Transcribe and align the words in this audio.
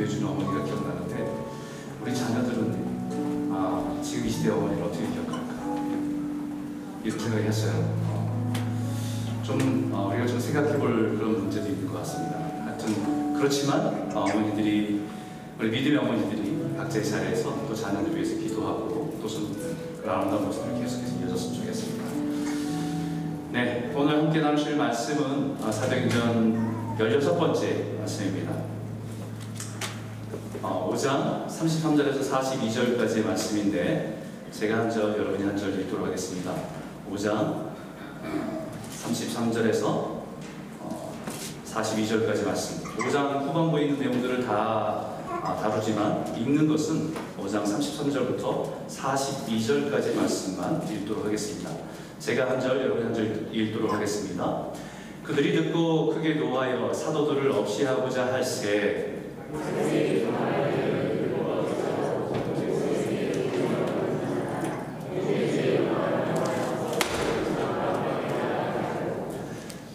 기도해 0.00 0.08
주는 0.08 0.28
어머니가 0.28 0.64
기억나는데 0.64 1.34
우리 2.02 2.14
자녀들은 2.14 3.50
아, 3.52 4.00
지금 4.02 4.26
이 4.26 4.30
시대 4.30 4.50
어머니를 4.50 4.84
어떻게 4.84 5.06
기억할까 5.06 5.76
이런 7.04 7.18
생각을 7.18 7.44
했어요. 7.44 7.72
어, 8.08 9.42
좀 9.42 9.90
어, 9.92 10.08
우리가 10.08 10.26
좀 10.26 10.40
생각해볼 10.40 11.18
그런 11.18 11.38
문제도 11.40 11.68
있는 11.68 11.86
것 11.86 11.98
같습니다. 11.98 12.38
하여튼 12.64 13.34
그렇지만 13.34 14.10
어, 14.14 14.20
어머니들이 14.20 15.02
우리 15.58 15.70
믿음의 15.70 15.98
어머니들이 15.98 16.76
각자의 16.76 17.04
자리에서 17.04 17.66
또 17.66 17.74
자녀들 17.74 18.14
위해서 18.14 18.38
기도하고 18.38 19.18
또좀 19.20 19.54
아름다운 20.06 20.46
모습을 20.46 20.80
계속해서 20.80 21.20
이어졌으면 21.20 21.54
좋겠습니다. 21.56 22.04
네, 23.52 23.92
오늘 23.94 24.18
함께 24.18 24.40
나누실 24.40 24.76
말씀은 24.76 25.56
아, 25.62 25.70
사도행전 25.70 26.96
16번째 26.98 27.98
말씀입니다. 27.98 28.79
어, 30.62 30.90
5장 30.92 31.46
33절에서 31.46 32.20
42절까지의 32.30 33.24
말씀인데 33.24 34.22
제가 34.52 34.78
한 34.78 34.90
절, 34.90 35.16
여러분이 35.16 35.42
한 35.44 35.56
절 35.56 35.80
읽도록 35.80 36.06
하겠습니다. 36.06 36.52
5장 37.10 37.70
33절에서 39.02 40.20
42절까지 41.64 42.44
말씀. 42.44 42.82
5장 42.84 43.46
후반부에 43.46 43.84
있는 43.84 44.00
내용들을 44.00 44.44
다 44.44 45.06
아, 45.42 45.56
다루지만 45.62 46.36
읽는 46.36 46.68
것은 46.68 47.14
5장 47.38 47.64
33절부터 47.64 48.86
42절까지 48.88 50.14
말씀만 50.14 50.86
읽도록 50.92 51.24
하겠습니다. 51.24 51.70
제가 52.18 52.50
한 52.50 52.60
절, 52.60 52.82
여러분이 52.82 53.04
한절 53.06 53.48
읽도록 53.50 53.94
하겠습니다. 53.94 54.66
그들이 55.24 55.54
듣고 55.54 56.08
크게 56.14 56.34
노하여 56.34 56.92
사도들을 56.92 57.50
없이 57.52 57.84
하고자 57.84 58.32
할세 58.32 59.09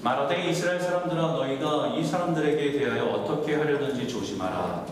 말하되 0.02 0.50
이스라엘 0.50 0.80
사람들아 0.80 1.22
너희가 1.22 1.88
이 1.98 2.04
사람들에게 2.04 2.78
대하여 2.80 3.06
어떻게 3.06 3.56
하려는지 3.56 4.08
조심하라. 4.08 4.86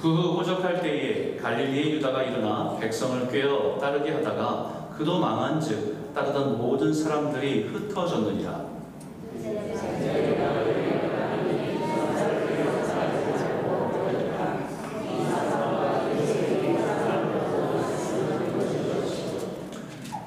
그 0.00 0.08
후 0.08 0.38
호적할 0.38 0.80
갈릴리의 1.78 1.92
유다가 1.94 2.22
일어나 2.22 2.76
백성을 2.78 3.28
꿰어 3.28 3.78
따르게 3.78 4.12
하다가 4.12 4.88
그도 4.96 5.20
망한즉 5.20 6.12
따르던 6.12 6.58
모든 6.58 6.92
사람들이 6.92 7.68
흩어졌느니라. 7.68 8.66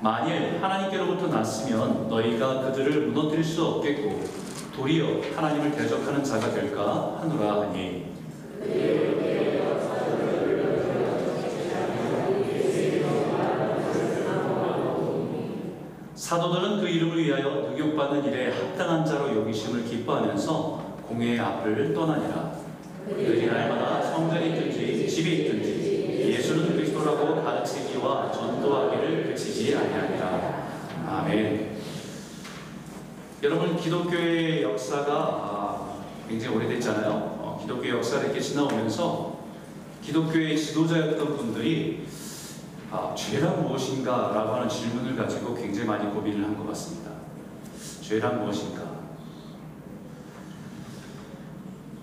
만일 0.03 0.63
하나님께로부터 0.63 1.27
났으면 1.27 2.07
너희가 2.07 2.61
그들을 2.61 3.07
무너뜨릴 3.07 3.43
수 3.43 3.63
없겠고 3.65 4.23
도리어 4.75 5.21
하나님을 5.35 5.71
대적하는 5.73 6.23
자가 6.23 6.51
될까 6.51 7.17
하노라 7.19 7.61
하니 7.61 8.10
사도들은 16.31 16.79
그 16.79 16.87
이름을 16.87 17.25
위하여 17.25 17.49
능욕받는 17.49 18.23
일에 18.23 18.51
합당한 18.51 19.05
자로 19.05 19.35
여기심을 19.35 19.83
기뻐하면서 19.83 21.01
공회의 21.05 21.37
앞을 21.37 21.93
떠나니라. 21.93 22.53
그들이 23.05 23.47
날마다 23.47 24.01
성전이 24.01 24.51
있든지 24.51 25.09
집이 25.09 25.29
있든지 25.29 26.31
예수는 26.31 26.77
그리스도라고 26.77 27.43
가르치기와 27.43 28.31
전도하기를 28.31 29.27
그치지 29.27 29.75
아니하니라. 29.75 30.69
아멘. 31.05 31.75
여러분 33.43 33.75
기독교의 33.75 34.63
역사가 34.63 35.13
아, 35.13 35.95
굉장히 36.29 36.55
오래됐잖아요. 36.55 37.09
어, 37.11 37.59
기독교의 37.61 37.91
역사를 37.95 38.23
이렇게 38.23 38.39
지나오면서 38.39 39.37
기독교의 40.01 40.57
지도자였던 40.57 41.35
분들이 41.35 42.05
아, 42.91 43.15
죄란 43.15 43.63
무엇인가? 43.63 44.31
라고 44.35 44.53
하는 44.55 44.67
질문을 44.67 45.15
가지고 45.15 45.55
굉장히 45.55 45.87
많이 45.87 46.11
고민을 46.13 46.43
한 46.43 46.57
것 46.57 46.67
같습니다. 46.67 47.11
죄란 48.01 48.41
무엇인가? 48.43 48.81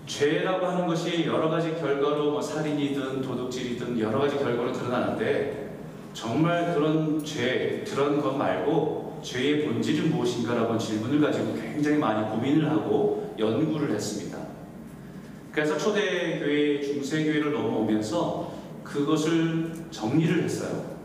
죄라고 0.07 0.65
하는 0.65 0.87
것이 0.87 1.25
여러 1.27 1.47
가지 1.49 1.75
결과로 1.75 2.31
뭐 2.31 2.41
살인이든 2.41 3.21
도둑질이든 3.21 3.99
여러 3.99 4.19
가지 4.19 4.37
결과로 4.37 4.71
드러나는데 4.71 5.75
정말 6.13 6.73
그런 6.73 7.23
죄, 7.23 7.83
그런 7.87 8.19
것 8.19 8.35
말고 8.35 9.19
죄의 9.23 9.65
본질은 9.67 10.09
무엇인가라고 10.11 10.69
하는 10.69 10.79
질문을 10.79 11.21
가지고 11.21 11.53
굉장히 11.53 11.97
많이 11.99 12.27
고민을 12.31 12.67
하고 12.67 13.35
연구를 13.37 13.91
했습니다. 13.91 14.39
그래서 15.51 15.77
초대교회, 15.77 16.81
중세교회를 16.81 17.53
넘어오면서 17.53 18.48
그것을 18.91 19.71
정리를 19.91 20.43
했어요. 20.43 20.97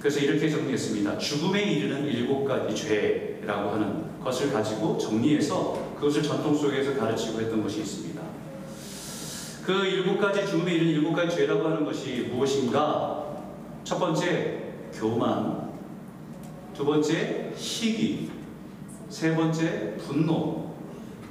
그래서 0.00 0.20
이렇게 0.20 0.48
정리했습니다. 0.48 1.18
죽음에 1.18 1.62
이르는 1.62 2.06
일곱 2.06 2.46
가지 2.46 2.74
죄라고 2.74 3.70
하는 3.70 4.20
것을 4.22 4.50
가지고 4.52 4.96
정리해서 4.96 5.92
그것을 5.96 6.22
전통 6.22 6.56
속에서 6.56 6.98
가르치고 6.98 7.40
했던 7.40 7.62
것이 7.62 7.80
있습니다. 7.80 8.20
그 9.64 9.72
일곱 9.84 10.18
가지 10.18 10.46
죽음에 10.46 10.72
이르는 10.72 10.92
일곱 10.92 11.12
가지 11.12 11.36
죄라고 11.36 11.66
하는 11.66 11.84
것이 11.84 12.30
무엇인가? 12.32 13.26
첫 13.84 13.98
번째, 13.98 14.72
교만. 14.94 15.70
두 16.74 16.86
번째, 16.86 17.52
시기. 17.54 18.30
세 19.10 19.34
번째, 19.34 19.96
분노. 19.98 20.70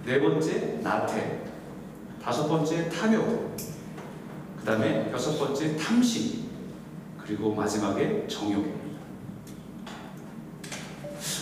네 0.05 0.19
번째, 0.19 0.79
나태. 0.83 1.45
다섯 2.21 2.47
번째, 2.47 2.87
탐욕. 2.89 3.57
그 4.69 4.75
다음에 4.75 5.09
여섯 5.11 5.39
번째 5.39 5.75
탐심 5.77 6.43
그리고 7.17 7.55
마지막에 7.55 8.27
정욕입니다. 8.27 8.77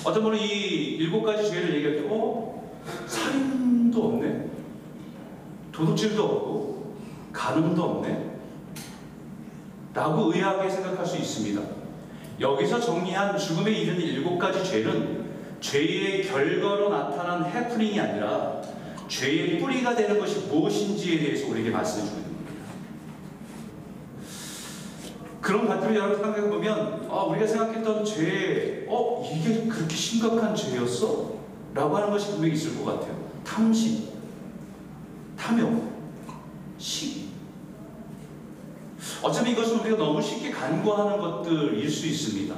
어떤 0.05 0.23
분은 0.23 0.39
이 0.39 0.45
일곱 0.95 1.23
가지 1.23 1.49
죄를 1.49 1.75
얘기할 1.75 1.97
때 1.97 2.07
어? 2.09 2.71
살인도 3.05 4.01
없네 4.01 4.49
도둑질도 5.73 6.23
없고 6.23 6.95
간음도 7.33 7.83
없네 7.83 8.39
라고 9.93 10.31
의아하게 10.33 10.69
생각할 10.69 11.05
수 11.05 11.17
있습니다. 11.17 11.61
여기서 12.39 12.79
정리한 12.79 13.37
죽음에 13.37 13.71
이르는 13.71 13.99
일곱 13.99 14.37
가지 14.37 14.63
죄는 14.63 15.25
죄의 15.59 16.23
결과로 16.23 16.87
나타난 16.87 17.43
해프닝이 17.43 17.99
아니라 17.99 18.61
죄의 19.09 19.59
뿌리가 19.59 19.97
되는 19.97 20.17
것이 20.17 20.47
무엇인지에 20.47 21.19
대해서 21.19 21.49
우리에게 21.49 21.71
말씀해 21.71 22.05
겁니다. 22.05 22.26
그런 25.47 25.65
관점을 25.65 25.95
여러분 25.95 26.17
생각해 26.17 26.49
보면 26.49 27.07
아, 27.09 27.23
우리가 27.23 27.47
생각했던 27.47 28.03
죄, 28.03 28.85
어 28.89 29.25
이게 29.33 29.65
그렇게 29.65 29.95
심각한 29.95 30.53
죄였어? 30.53 31.37
라고 31.73 31.95
하는 31.95 32.09
것이 32.09 32.31
분명히 32.31 32.53
있을 32.53 32.77
것 32.77 32.83
같아요. 32.83 33.15
탐심, 33.45 34.09
탐욕, 35.37 35.89
시. 36.77 37.27
어차피 39.21 39.51
이것은 39.51 39.79
우리가 39.79 39.95
너무 39.95 40.21
쉽게 40.21 40.51
간과하는 40.51 41.17
것들일 41.17 41.89
수 41.89 42.07
있습니다. 42.07 42.53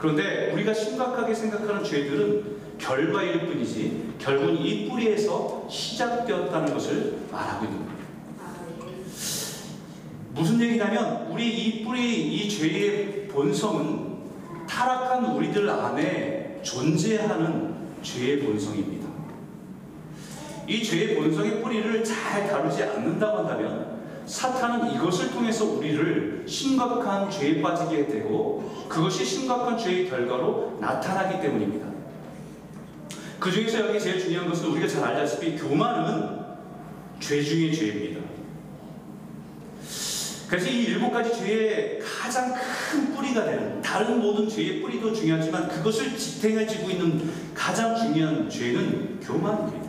그런데 0.00 0.50
우리가 0.54 0.74
심각하게 0.74 1.32
생각하는 1.32 1.84
죄들은 1.84 2.58
결과일 2.78 3.46
뿐이지 3.46 4.14
결국은 4.18 4.56
이 4.56 4.88
뿌리에서 4.88 5.68
시작되었다는 5.70 6.74
것을 6.74 7.18
말하고 7.30 7.64
있는 7.64 7.78
겁니다. 7.78 7.87
무슨 10.38 10.60
얘기냐면 10.60 11.26
우리 11.30 11.48
이 11.48 11.84
뿌리 11.84 12.36
이 12.36 12.48
죄의 12.48 13.26
본성은 13.26 14.18
타락한 14.68 15.34
우리들 15.34 15.68
안에 15.68 16.60
존재하는 16.62 17.74
죄의 18.02 18.38
본성입니다. 18.40 19.08
이 20.68 20.84
죄의 20.84 21.16
본성의 21.16 21.60
뿌리를 21.60 22.04
잘 22.04 22.46
다루지 22.46 22.84
않는다고 22.84 23.38
한다면 23.38 23.98
사탄은 24.26 24.94
이것을 24.94 25.32
통해서 25.32 25.64
우리를 25.64 26.44
심각한 26.46 27.28
죄에 27.28 27.60
빠지게 27.60 28.06
되고 28.06 28.86
그것이 28.88 29.24
심각한 29.24 29.76
죄의 29.76 30.08
결과로 30.08 30.78
나타나기 30.80 31.40
때문입니다. 31.40 31.88
그 33.40 33.50
중에서 33.50 33.88
여기 33.88 33.98
제일 33.98 34.20
중요한 34.20 34.48
것은 34.48 34.68
우리가 34.68 34.86
잘 34.86 35.02
알다시피 35.02 35.56
교만은 35.56 36.38
죄 37.18 37.42
중의 37.42 37.74
죄입니다. 37.74 38.27
그래서 40.48 40.66
이 40.70 40.84
일곱 40.84 41.10
가지 41.10 41.30
죄의 41.36 42.00
가장 42.00 42.54
큰 42.54 43.14
뿌리가 43.14 43.44
되는 43.44 43.82
다른 43.82 44.18
모든 44.18 44.48
죄의 44.48 44.80
뿌리도 44.80 45.12
중요하지만 45.12 45.68
그것을 45.68 46.16
지탱해지고 46.16 46.90
있는 46.90 47.30
가장 47.54 47.94
중요한 47.94 48.48
죄는 48.48 49.20
교만입니다. 49.20 49.88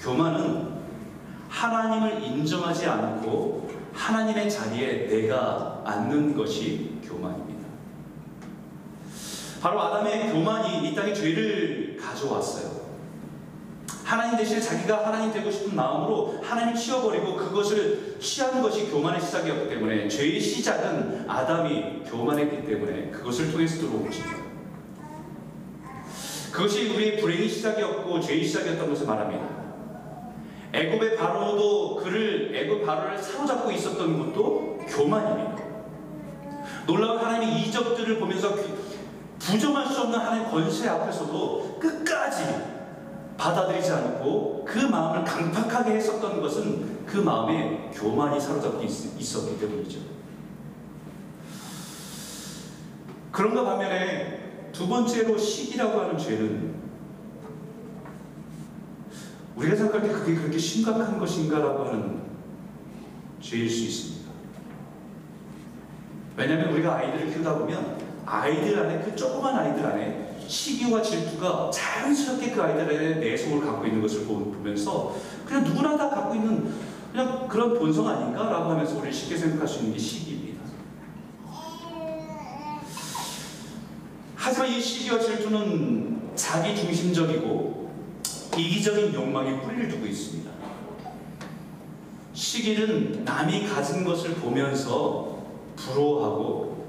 교만은 0.00 0.74
하나님을 1.48 2.22
인정하지 2.24 2.86
않고 2.86 3.70
하나님의 3.92 4.50
자리에 4.50 5.06
내가 5.06 5.80
앉는 5.84 6.36
것이 6.36 6.98
교만입니다. 7.06 7.68
바로 9.62 9.80
아담의 9.80 10.32
교만이 10.32 10.90
이 10.90 10.94
땅에 10.96 11.14
죄를 11.14 11.96
가져왔어요. 11.96 12.73
하나님 14.04 14.36
대신 14.36 14.60
자기가 14.60 15.06
하나님 15.06 15.32
되고 15.32 15.50
싶은 15.50 15.74
마음으로 15.74 16.38
하나님을 16.42 16.78
치워버리고 16.78 17.36
그것을 17.36 18.16
취한 18.20 18.60
것이 18.60 18.90
교만의 18.90 19.20
시작이었기 19.20 19.70
때문에 19.70 20.06
죄의 20.06 20.38
시작은 20.38 21.24
아담이 21.28 22.02
교만했기 22.06 22.66
때문에 22.66 23.10
그것을 23.10 23.50
통해서 23.50 23.80
들어온 23.80 24.06
것입니다. 24.06 24.44
그것이 26.52 26.90
우리의 26.94 27.20
불행의 27.20 27.48
시작이었고 27.48 28.20
죄의 28.20 28.44
시작이었던 28.44 28.88
것을 28.90 29.06
말합니다. 29.06 29.48
애굽의 30.74 31.16
바로도 31.16 31.96
그를 31.96 32.54
애굽 32.54 32.84
바로를 32.84 33.18
사로잡고 33.18 33.70
있었던 33.70 34.18
것도 34.18 34.84
교만입니다. 34.86 35.64
놀라운 36.86 37.18
하나님의 37.18 37.62
이적들을 37.62 38.18
보면서 38.18 38.54
부정할 39.38 39.86
수 39.86 40.02
없는 40.02 40.18
하나님의 40.18 40.50
권세 40.50 40.88
앞에서도 40.88 41.78
끝까지 41.80 42.73
받아들이지 43.36 43.90
않고 43.90 44.64
그 44.66 44.78
마음을 44.78 45.24
강팍하게 45.24 45.92
했었던 45.96 46.40
것은 46.40 47.04
그 47.06 47.18
마음에 47.18 47.90
교만이 47.92 48.40
사로잡혀 48.40 48.82
있었기 48.82 49.58
때문이죠. 49.58 50.00
그런가 53.30 53.64
반면에 53.64 54.70
두 54.72 54.88
번째로 54.88 55.36
시기라고 55.36 56.00
하는 56.00 56.16
죄는 56.16 56.74
우리가 59.56 59.76
생각할 59.76 60.02
때 60.02 60.12
그게 60.12 60.34
그렇게 60.34 60.58
심각한 60.58 61.18
것인가라고 61.18 61.84
하는 61.84 62.22
죄일 63.40 63.68
수 63.68 63.84
있습니다. 63.84 64.30
왜냐하면 66.36 66.72
우리가 66.72 66.96
아이들을 66.96 67.32
키우다 67.32 67.58
보면 67.58 67.98
아이들 68.26 68.78
안에 68.78 69.00
그 69.02 69.14
조그만 69.14 69.56
아이들 69.56 69.84
안에 69.84 70.33
시기와 70.46 71.02
질투가 71.02 71.70
자연스럽게 71.70 72.52
그 72.52 72.62
아이들의 72.62 73.20
내성을 73.20 73.64
갖고 73.64 73.86
있는 73.86 74.02
것을 74.02 74.24
보면서 74.24 75.16
그냥 75.44 75.64
누구나 75.64 75.96
다 75.96 76.10
갖고 76.10 76.34
있는 76.34 76.74
그냥 77.12 77.46
그런 77.48 77.78
본성 77.78 78.08
아닌가라고 78.08 78.70
하면서 78.72 78.98
우리 78.98 79.12
쉽게 79.12 79.36
생각할 79.36 79.68
수 79.68 79.80
있는 79.80 79.92
게 79.92 79.98
시기입니다. 79.98 80.62
하지만 84.34 84.68
이 84.68 84.80
시기와 84.80 85.18
질투는 85.18 86.32
자기 86.34 86.76
중심적이고 86.76 87.90
이기적인 88.56 89.14
욕망에 89.14 89.60
뿌리를 89.60 89.88
두고 89.88 90.06
있습니다. 90.06 90.50
시기는 92.34 93.24
남이 93.24 93.66
가진 93.68 94.04
것을 94.04 94.34
보면서 94.34 95.38
부러워하고 95.76 96.84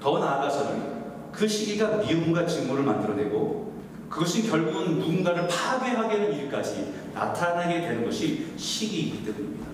더 0.00 0.18
나아가서는 0.18 0.91
그 1.32 1.48
시기가 1.48 1.96
미움과 1.96 2.46
증오를 2.46 2.84
만들어내고 2.84 3.72
그것이 4.08 4.48
결국은 4.48 4.98
누군가를 4.98 5.48
파괴하게 5.48 6.18
하는 6.18 6.34
일까지 6.34 6.92
나타나게 7.14 7.80
되는 7.80 8.04
것이 8.04 8.52
시기이기 8.56 9.24
때문입니다. 9.24 9.72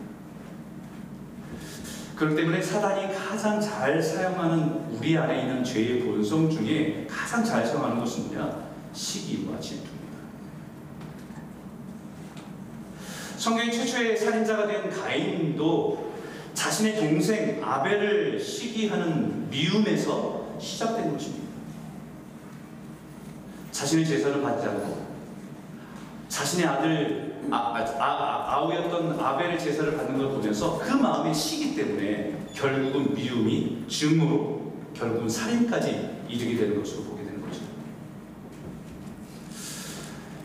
그렇기 2.14 2.36
때문에 2.36 2.62
사단이 2.62 3.12
가장 3.14 3.60
잘 3.60 4.00
사용하는 4.00 4.90
우리 4.92 5.16
안에 5.18 5.42
있는 5.42 5.64
죄의 5.64 6.00
본성 6.02 6.50
중에 6.50 7.06
가장 7.08 7.44
잘 7.44 7.66
사용하는 7.66 7.98
것은 7.98 8.28
뭐냐? 8.28 8.68
시기와 8.92 9.58
질투입니다. 9.58 9.98
성경의 13.36 13.72
최초의 13.72 14.16
살인자가 14.16 14.66
된 14.66 14.90
가인도 14.90 16.12
자신의 16.54 16.96
동생 16.96 17.60
아벨을 17.62 18.40
시기하는 18.40 19.48
미움에서 19.48 20.56
시작된 20.60 21.12
것입니다. 21.12 21.37
자신의 23.78 24.04
제사를 24.04 24.42
받지 24.42 24.66
않고 24.66 25.06
자신의 26.28 26.66
아들 26.66 27.38
아, 27.48 27.74
아, 28.00 28.56
아, 28.56 28.60
우였던 28.64 29.20
아벨의 29.20 29.56
제사를 29.56 29.96
받는 29.96 30.18
걸 30.18 30.30
보면서 30.30 30.80
그 30.80 30.90
마음의 30.94 31.32
시기 31.32 31.76
때문에 31.76 32.48
결국은 32.52 33.14
미움이 33.14 33.84
증오로 33.88 34.72
결국은 34.92 35.28
살인까지 35.28 36.24
이르게 36.28 36.56
되는 36.56 36.76
것으로 36.76 37.04
보게 37.04 37.24
되는 37.24 37.40
거죠. 37.40 37.60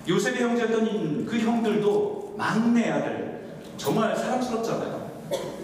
요셉의 0.07 0.39
형제였던 0.39 1.25
그 1.25 1.39
형들도 1.39 2.35
막내 2.37 2.91
아들 2.91 3.55
정말 3.77 4.15
사랑스럽잖아요. 4.15 5.11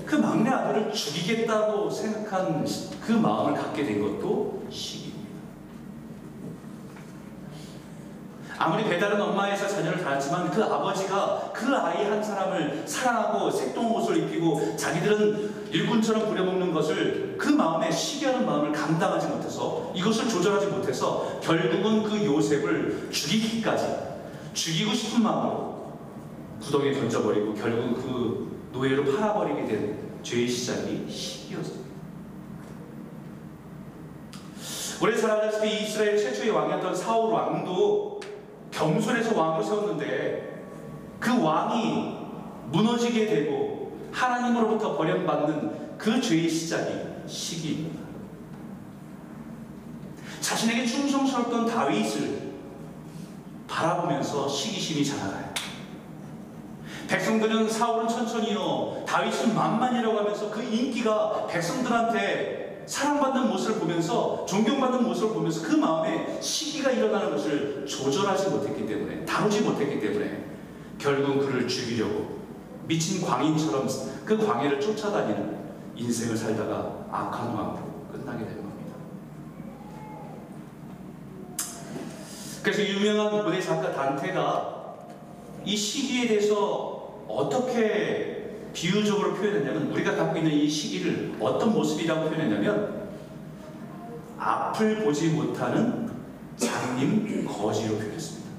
그 0.07 0.15
막내 0.15 0.49
아들을 0.49 0.91
죽이겠다고 0.91 1.91
생각한 1.91 2.65
그 2.99 3.11
마음을 3.11 3.53
갖게 3.53 3.85
된 3.85 4.01
것도 4.01 4.65
시기. 4.71 5.18
아무리 8.59 8.83
배다른 8.83 9.21
엄마에서 9.21 9.69
자녀를 9.69 10.03
낳았지만 10.03 10.51
그 10.51 10.61
아버지가 10.61 11.51
그 11.53 11.73
아이 11.73 12.03
한 12.03 12.21
사람을 12.21 12.83
사랑하고 12.85 13.49
색동 13.49 13.95
옷을 13.95 14.17
입히고 14.17 14.75
자기들은 14.75 15.69
일꾼처럼 15.71 16.27
부려먹는 16.27 16.73
것을 16.73 17.35
그 17.37 17.47
마음에 17.47 17.89
시기하는 17.89 18.45
마음을 18.45 18.73
감당하지 18.73 19.27
못해서 19.27 19.93
이것을 19.95 20.27
조절하지 20.27 20.67
못해서 20.67 21.39
결국은 21.41 22.03
그 22.03 22.25
요셉을 22.25 23.07
죽이기까지 23.09 23.85
죽이고 24.53 24.93
싶은 24.93 25.23
마음으로 25.23 25.93
구덩이에 26.61 26.91
던져버리고 26.91 27.53
결국 27.53 27.95
그 27.95 28.69
노예로 28.73 29.05
팔아버리게 29.05 29.65
된 29.67 30.19
죄의 30.21 30.49
시작이 30.49 31.09
시기였습니다. 31.09 31.79
잘 35.19 35.31
알다시피 35.31 35.83
이스라엘 35.83 36.17
최초의 36.17 36.49
왕이었던 36.49 36.95
사울 36.95 37.33
왕도 37.33 38.18
겸손해서 38.71 39.39
왕을 39.39 39.63
세웠는데 39.63 40.65
그 41.19 41.43
왕이 41.43 42.17
무너지게 42.71 43.25
되고 43.25 43.97
하나님으로부터 44.11 44.95
버림받는 44.97 45.97
그 45.97 46.21
죄의 46.21 46.49
시작이 46.49 46.93
시기입니다. 47.27 47.99
자신에게 50.39 50.85
충성스럽던 50.85 51.65
다윗을 51.65 52.49
바라보면서 53.67 54.47
시기심이 54.47 55.05
자라나요. 55.05 55.49
백성들은 57.07 57.69
사울은 57.69 58.07
천천히요, 58.07 59.03
다윗은 59.05 59.55
만만이라고 59.55 60.19
하면서 60.19 60.49
그 60.49 60.61
인기가 60.61 61.47
백성들한테 61.47 62.68
사랑받는 62.89 63.49
모습을 63.49 63.79
보면서 63.79 64.43
존경받는 64.47 65.03
모습을 65.03 65.35
보면서 65.35 65.61
그 65.61 65.75
마음에 65.75 66.41
시기가 66.41 66.89
일어나는 66.89 67.29
것을 67.29 67.85
조절하지 67.85 68.49
못했기 68.49 68.87
때문에 68.87 69.23
다루지 69.25 69.61
못했기 69.61 69.99
때문에 69.99 70.45
결국은 70.97 71.37
그를 71.45 71.67
죽이려고 71.67 72.39
미친 72.87 73.23
광인처럼 73.23 73.87
그 74.25 74.43
광해를 74.43 74.81
쫓아다니는 74.81 75.59
인생을 75.95 76.35
살다가 76.35 77.05
악한 77.11 77.53
왕으로 77.53 77.83
끝나게 78.11 78.43
되는 78.43 78.63
겁니다. 78.63 78.95
그래서 82.63 82.81
유명한 82.81 83.43
문의 83.45 83.61
작가 83.61 83.93
단테가 83.93 84.95
이 85.63 85.77
시기에 85.77 86.27
대해서 86.27 87.23
어떻게 87.27 88.38
비유적으로 88.79 89.33
표현했냐면 89.33 89.91
우리가 89.91 90.15
갖고 90.15 90.37
있는 90.37 90.53
이 90.53 90.69
시기를 90.69 91.35
어떤 91.41 91.73
모습이라고 91.73 92.29
표현했냐면 92.29 93.09
앞을 94.37 95.03
보지 95.03 95.31
못하는 95.31 96.09
장님 96.55 97.45
거지로 97.45 97.97
표현했습니다. 97.97 98.49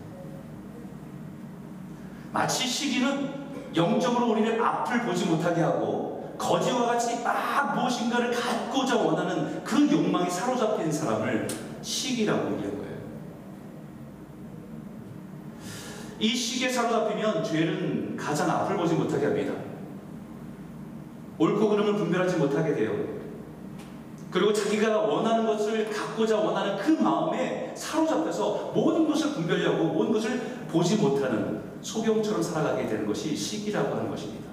마치 2.33 2.69
시기는 2.69 3.31
영적으로 3.75 4.33
우리를 4.33 4.63
앞을 4.63 5.07
보지 5.07 5.25
못하게 5.25 5.63
하고 5.63 6.37
거지와 6.37 6.87
같이 6.89 7.23
막 7.23 7.75
무엇인가를 7.75 8.31
갖고자 8.31 8.97
원하는 8.97 9.65
그 9.65 9.91
욕망이 9.91 10.29
사로잡힌 10.29 10.93
사람을 10.93 11.49
시기라고 11.81 12.57
얘기한 12.57 12.77
거예요. 12.77 12.97
이 16.19 16.37
시기에 16.37 16.69
사로잡히면 16.69 17.43
죄는 17.43 18.17
가장 18.19 18.51
앞을 18.51 18.77
보지 18.77 18.95
못하게 18.95 19.25
합니다. 19.25 19.70
옳고 21.41 21.71
그름을 21.71 21.97
분별하지 21.97 22.37
못하게 22.37 22.75
돼요. 22.75 22.93
그리고 24.31 24.53
자기가 24.53 24.99
원하는 24.99 25.47
것을 25.47 25.91
갖고자 25.91 26.37
원하는 26.37 26.77
그 26.77 26.91
마음에 27.03 27.73
사로잡혀서 27.75 28.73
모든 28.75 29.09
것을 29.09 29.33
분별하고 29.33 29.85
모든 29.85 30.13
것을 30.13 30.39
보지 30.71 30.97
못하는 30.97 31.63
소경처럼 31.81 32.43
살아가게 32.43 32.87
되는 32.87 33.07
것이 33.07 33.35
시기라고 33.35 33.95
하는 33.95 34.11
것입니다. 34.11 34.51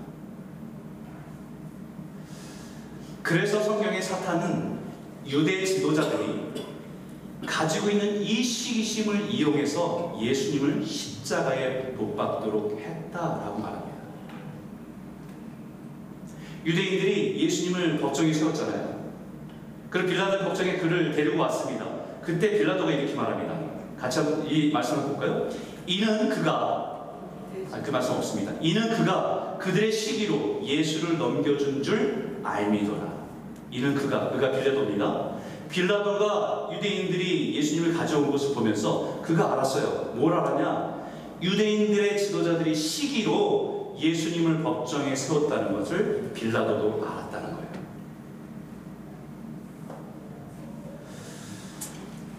그래서 3.21 3.61
성경의 3.61 4.01
사탄은 4.01 4.79
유대 5.27 5.65
지도자들이 5.65 6.53
가지고 7.45 7.89
있는 7.89 8.21
이 8.21 8.41
시기심을 8.41 9.29
이용해서 9.29 10.17
예수님을 10.19 10.85
십자가에 10.85 11.91
못 11.97 12.15
박도록 12.15 12.79
했다라고 12.79 13.59
말합니다. 13.59 13.86
유대인들이 16.65 17.43
예수님을 17.43 17.97
법정에 17.99 18.33
세웠잖아요. 18.33 18.97
그럼 19.89 20.07
빌라도 20.07 20.43
법정에 20.45 20.77
그를 20.77 21.11
데리고 21.11 21.41
왔습니다. 21.41 21.85
그때 22.21 22.57
빌라도가 22.57 22.91
이렇게 22.91 23.13
말합니다. 23.13 23.57
같이 23.97 24.19
한번 24.19 24.45
이 24.49 24.71
말씀을 24.71 25.03
볼까요? 25.03 25.49
이는 25.85 26.29
그가 26.29 26.87
아, 27.71 27.81
그 27.81 27.91
말씀 27.91 28.15
없습니다. 28.15 28.53
이는 28.61 28.89
그가 28.89 29.57
그들의 29.59 29.91
시기로 29.91 30.61
예수를 30.63 31.17
넘겨준 31.17 31.81
줄 31.81 32.39
알미더라. 32.43 33.17
이는 33.71 33.95
그가 33.95 34.29
그가 34.31 34.51
빌라도입니다. 34.51 35.37
빌라도가 35.69 36.69
유대인들이 36.73 37.55
예수님을 37.57 37.93
가져온 37.97 38.31
것을 38.31 38.53
보면서 38.53 39.21
그가 39.21 39.53
알았어요. 39.53 40.13
뭘 40.15 40.33
알았냐? 40.33 41.07
유대인들의 41.41 42.17
지도자들이 42.17 42.73
시기로 42.73 43.76
예수님을 43.99 44.61
법정에 44.61 45.15
세웠다는 45.15 45.73
것을 45.73 46.31
빌라도도 46.33 47.05
알았다는 47.05 47.55
거예요. 47.55 47.67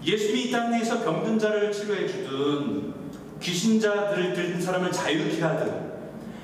예수님이 0.05 0.45
이 0.45 0.51
땅에서 0.51 1.03
병든 1.05 1.39
자를 1.39 1.73
치료해 1.73 2.07
주든 2.07 2.95
귀신 3.41 3.81
자들을 3.81 4.33
들린 4.33 4.61
사람을 4.61 4.91
자유케 4.91 5.41
하든 5.41 5.89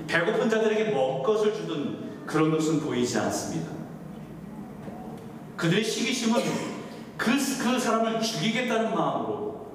배고픈 0.06 0.50
자들에게 0.50 0.90
먹을 0.90 1.22
것을 1.22 1.54
주든 1.54 2.26
그런 2.26 2.50
것은 2.50 2.80
보이지 2.80 3.18
않습니다. 3.18 3.70
그들의 5.56 5.84
시기심은 5.84 6.42
그, 7.16 7.30
그 7.30 7.78
사람을 7.78 8.20
죽이겠다는 8.20 8.94
마음으로 8.94 9.66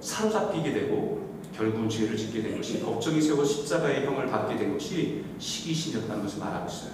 사로잡히게 0.00 0.72
되고 0.72 1.19
결국은 1.60 1.90
죄를 1.90 2.16
짓게 2.16 2.40
된 2.40 2.56
것이 2.56 2.80
법정이 2.80 3.20
세워 3.20 3.44
십자가의 3.44 4.06
형을 4.06 4.26
받게 4.28 4.56
된 4.56 4.72
것이 4.72 5.22
시기심이었다는 5.38 6.22
것을 6.22 6.40
말하고 6.40 6.66
있어요. 6.66 6.92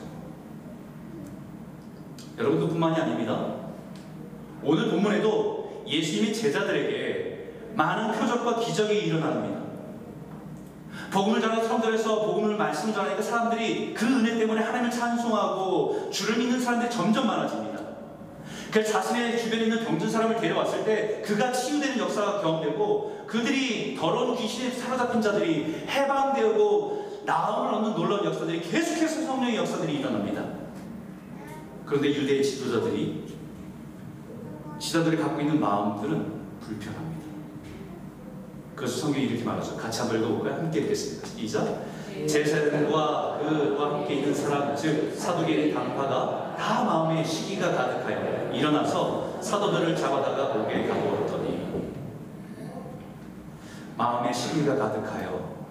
여러분도 2.37 2.69
뿐만이 2.71 3.01
아닙니다. 3.01 3.55
오늘 4.65 4.91
본문에도 4.91 5.85
예수님이 5.87 6.35
제자들에게 6.35 7.53
많은 7.77 8.19
표적과 8.19 8.59
기적이 8.59 9.07
일어납니다. 9.07 9.67
복음을 11.13 11.41
전하는 11.41 11.63
사람들에서 11.63 12.27
복음을 12.27 12.57
말씀 12.57 12.93
전하니까 12.93 13.23
사람들이 13.23 13.95
그 13.95 14.05
은혜 14.05 14.37
때문에 14.37 14.63
하나님을 14.63 14.91
찬송하고 14.91 16.11
주를 16.11 16.39
믿는 16.39 16.61
사람들이 16.61 16.91
점점 16.91 17.29
많아집니다. 17.29 17.66
그 18.77 18.85
자신의 18.85 19.39
주변에 19.39 19.63
있는 19.63 19.83
병든 19.87 20.11
사람을 20.11 20.37
데려왔을 20.37 20.85
때 20.85 21.23
그가 21.25 21.51
치유되는 21.51 21.99
역사가 21.99 22.43
경험되고 22.43 23.25
그들이 23.27 23.97
더러운 23.97 24.37
귀신에 24.37 24.71
사로잡힌 24.71 25.23
자들이 25.23 25.87
해방되고 25.89 27.23
나음을 27.25 27.73
얻는 27.73 27.95
놀라운 27.95 28.27
역사들이 28.27 28.61
계속해서 28.61 29.23
성령의 29.23 29.57
역사들이 29.57 29.95
일어납니다. 29.95 30.45
그런데 31.87 32.09
유대의 32.09 32.45
지도자들이 32.45 33.25
지도자들이 34.79 35.23
갖고 35.23 35.41
있는 35.41 35.59
마음들은 35.59 36.33
불편합니다. 36.61 37.27
그래서 38.75 38.99
성경이 38.99 39.25
이렇게 39.25 39.43
말하죠. 39.43 39.79
같이 39.79 40.01
한번 40.01 40.21
읽어볼까요? 40.21 40.57
함께 40.57 40.81
읽겠습니다. 40.81 41.27
시작. 41.29 41.96
제사장과 42.25 43.39
그와 43.39 43.95
함께 43.95 44.15
있는 44.15 44.35
사람 44.35 44.75
즉 44.75 45.13
사두개의 45.15 45.75
당파가 45.75 46.55
다 46.57 46.85
마음에 46.85 47.23
시기가 47.23 47.73
가득하여 47.73 48.53
일어나서 48.53 49.41
사도들을 49.41 49.97
잡아다가 49.97 50.55
목에 50.55 50.87
가두었더니 50.87 51.57
마음에 53.97 54.33
시기가 54.33 54.77
가득하여 54.77 55.67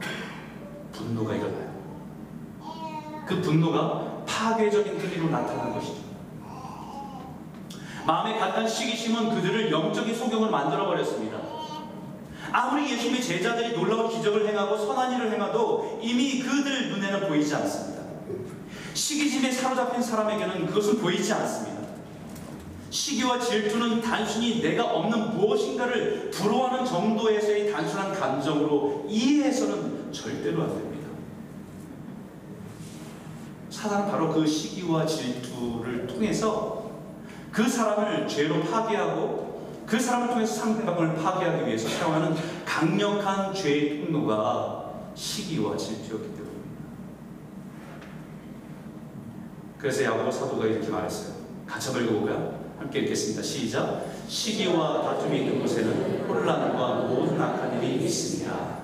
분노가 0.92 1.36
일어나요. 1.36 1.76
그 3.28 3.42
분노가 3.42 4.24
파괴적인 4.26 4.98
뜻으로 4.98 5.30
나타난 5.30 5.74
것이죠. 5.74 6.06
마음에 8.06 8.38
가득한 8.38 8.68
시기심은 8.68 9.36
그들을 9.36 9.72
영적인 9.72 10.16
소경을 10.16 10.50
만들어 10.50 10.86
버렸습니다. 10.86 11.45
아무리 12.56 12.90
예수님의 12.90 13.22
제자들이 13.22 13.74
놀라운 13.74 14.10
기적을 14.10 14.48
행하고 14.48 14.78
선한 14.78 15.12
일을 15.12 15.34
행하도 15.34 16.00
이미 16.02 16.40
그들 16.40 16.90
눈에는 16.90 17.28
보이지 17.28 17.54
않습니다. 17.54 18.02
시기심에 18.94 19.52
사로잡힌 19.52 20.02
사람에게는 20.02 20.68
그것은 20.68 21.00
보이지 21.00 21.34
않습니다. 21.34 21.76
시기와 22.90 23.38
질투는 23.40 24.00
단순히 24.00 24.62
내가 24.62 24.86
없는 24.86 25.36
무엇인가를 25.36 26.32
부러워하는 26.32 26.86
정도에서의 26.86 27.74
단순한 27.74 28.14
감정으로 28.14 29.06
이해해서는 29.10 30.14
절대로 30.14 30.64
안 30.64 30.70
됩니다. 30.70 31.10
사단은 33.70 34.10
바로 34.10 34.34
그 34.34 34.48
시기와 34.48 35.06
질투를 35.06 36.08
통해서 36.08 36.90
그 37.52 37.68
사람을 37.68 38.30
죄로 38.30 38.62
파괴하고 38.62 39.45
그 39.86 40.00
사람을 40.00 40.30
통해서 40.30 40.56
상대방을 40.62 41.16
파괴하기 41.16 41.68
위해서 41.68 41.88
사용하는 41.88 42.36
강력한 42.66 43.54
죄의 43.54 44.06
통로가 44.06 44.94
시기와 45.14 45.78
질투였기 45.78 46.30
때문입니다. 46.30 46.56
그래서 49.78 50.04
야고보 50.04 50.32
사도가 50.32 50.66
이렇게 50.66 50.90
말했어요. 50.90 51.36
같이 51.68 51.90
한번 51.90 52.06
읽어볼까요? 52.06 52.66
함께 52.80 53.00
읽겠습니다. 53.00 53.44
시작. 53.44 54.06
시기와 54.28 55.04
다툼이 55.04 55.40
있는 55.40 55.60
곳에는 55.62 56.26
혼란과 56.28 57.08
모든 57.08 57.40
악한 57.40 57.82
일이 57.82 58.04
있습니다. 58.04 58.75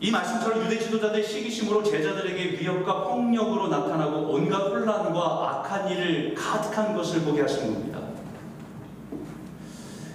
이 0.00 0.10
말씀처럼 0.12 0.64
유대 0.64 0.78
지도자들의 0.78 1.24
시기심으로 1.26 1.82
제자들에게 1.82 2.60
위협과 2.60 3.04
폭력으로 3.04 3.68
나타나고 3.68 4.32
온갖 4.32 4.58
혼란과 4.58 5.64
악한 5.64 5.90
일을 5.90 6.34
가득한 6.34 6.94
것을 6.96 7.22
보게 7.22 7.42
하시는 7.42 7.74
겁니다. 7.74 7.98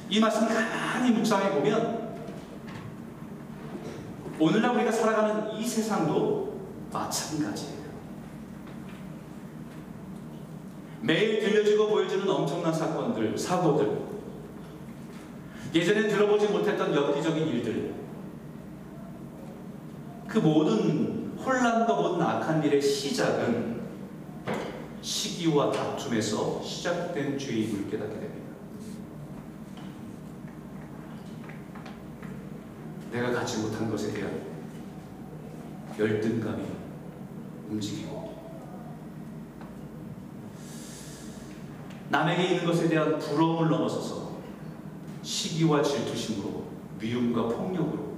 이 0.10 0.20
말씀 0.20 0.48
가만히 0.48 1.12
묵상해 1.12 1.52
보면 1.52 2.14
오늘날 4.40 4.76
우리가 4.76 4.92
살아가는 4.92 5.52
이 5.52 5.68
세상도 5.68 6.62
마찬가지예요. 6.92 7.84
매일 11.02 11.40
들려지고 11.42 11.90
보여지는 11.90 12.30
엄청난 12.30 12.74
사건들, 12.74 13.38
사고들, 13.38 14.00
예전에 15.76 16.08
들어보지 16.08 16.48
못했던 16.48 16.96
엽기적인 16.96 17.48
일들, 17.48 17.93
그 20.34 20.40
모든 20.40 21.38
혼란과 21.38 21.94
모든 21.94 22.26
악한 22.26 22.64
일의 22.64 22.82
시작은 22.82 23.84
시기와 25.00 25.72
다툼에서 25.72 26.60
시작된 26.64 27.38
죄임을 27.38 27.88
깨닫게 27.92 28.20
됩니다. 28.20 28.56
내가 33.12 33.32
갖지 33.32 33.60
못한 33.60 33.92
것에 33.92 34.12
대한 34.12 34.42
열등감이 36.00 36.64
움직이고 37.70 38.34
남에게 42.10 42.56
있는 42.56 42.66
것에 42.66 42.90
대한 42.90 43.20
부러움을 43.20 43.70
넘어서서 43.70 44.38
시기와 45.22 45.84
질투심으로 45.84 46.64
미움과 47.00 47.50
폭력으로 47.50 48.13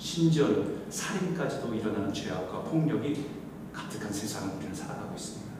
심지어는 0.00 0.86
살인까지도 0.88 1.74
일어나는 1.74 2.12
죄악과 2.12 2.62
폭력이 2.62 3.26
가득한 3.70 4.10
세상을 4.10 4.56
우리는 4.56 4.74
살아가고 4.74 5.14
있습니다. 5.14 5.50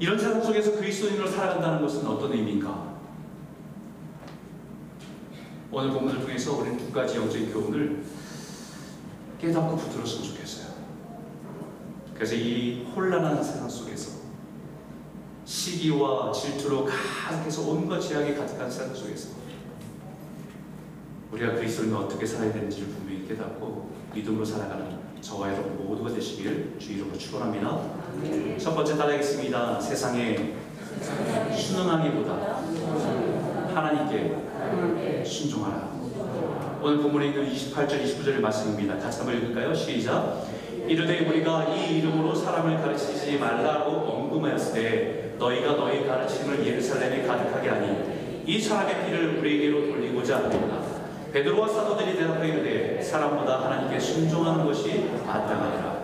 이런 0.00 0.18
세상 0.18 0.42
속에서 0.42 0.72
그리스도인으로 0.72 1.30
살아간다는 1.30 1.80
것은 1.80 2.06
어떤 2.06 2.32
의미인가? 2.32 2.96
오늘 5.70 5.92
본문을 5.92 6.20
통해서 6.20 6.56
우리는 6.56 6.76
두 6.76 6.92
가지 6.92 7.16
영적인 7.16 7.52
교훈을 7.52 8.04
깨닫고 9.40 9.76
붙들었으면 9.76 10.24
좋겠어요. 10.24 10.66
그래서 12.14 12.34
이 12.34 12.84
혼란한 12.94 13.42
세상 13.42 13.68
속에서 13.68 14.16
시기와 15.44 16.32
질투로 16.32 16.84
가득해서 16.84 17.62
온갖 17.62 18.00
죄악이 18.00 18.34
가득한 18.34 18.68
세상 18.68 18.92
속에서 18.92 19.45
우리가 21.36 21.52
그리스도인과 21.54 21.98
어떻게 21.98 22.24
살아야 22.24 22.50
되는지를 22.52 22.88
분명히 22.88 23.28
깨닫고 23.28 23.90
믿음으로 24.14 24.44
살아가는 24.44 24.86
저와 25.20 25.52
여러분 25.52 25.86
모두가 25.86 26.10
되시길 26.14 26.76
주 26.78 26.92
이름으로 26.92 27.18
축원합니다. 27.18 27.78
첫 28.58 28.74
번째 28.74 28.96
따라하겠습니다. 28.96 29.78
세상에 29.80 30.54
순응하기보다 31.54 32.62
하나님께 33.74 35.24
순종하라. 35.24 35.96
오늘 36.82 36.98
본문에 36.98 37.26
있는 37.26 37.52
28절, 37.52 38.02
29절의 38.02 38.40
말씀입니다. 38.40 38.96
같이 38.98 39.18
한번 39.18 39.36
읽을까요? 39.36 39.74
시작. 39.74 40.46
이르되 40.86 41.28
우리가 41.28 41.74
이 41.74 41.98
이름으로 41.98 42.34
사람을 42.34 42.80
가르치지 42.80 43.38
말라고 43.38 43.90
언금하였을 43.90 44.72
때 44.72 45.36
너희가 45.38 45.72
너희 45.72 46.06
가르침을 46.06 46.64
예루살렘에 46.64 47.26
가득하게 47.26 47.68
하니 47.68 48.42
이 48.46 48.60
사람의 48.60 49.04
피를 49.04 49.38
우리에게로 49.38 49.86
돌리고자 49.88 50.36
하는구나. 50.36 50.85
베드로와 51.32 51.68
사도들이 51.68 52.16
대답하여 52.16 52.44
이르되 52.46 53.02
사람보다 53.02 53.64
하나님께 53.64 53.98
순종하는 53.98 54.64
것이 54.64 55.10
마땅하니라. 55.26 55.96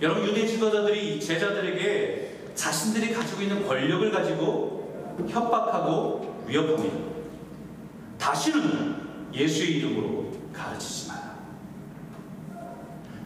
여러분 0.00 0.26
유대 0.26 0.46
지도자들이 0.46 1.20
제자들에게 1.20 2.32
자신들이 2.54 3.14
가지고 3.14 3.42
있는 3.42 3.66
권력을 3.66 4.10
가지고 4.10 5.16
협박하고 5.28 6.44
위협합니다. 6.46 6.96
다시는 8.18 8.96
예수의 9.32 9.78
이름으로 9.78 10.32
가르치지 10.52 11.08
마라. 11.08 11.36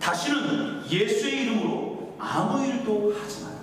다시는 0.00 0.82
예수의 0.90 1.42
이름으로 1.42 2.14
아무 2.18 2.66
일도 2.66 3.14
하지 3.18 3.44
마라. 3.44 3.56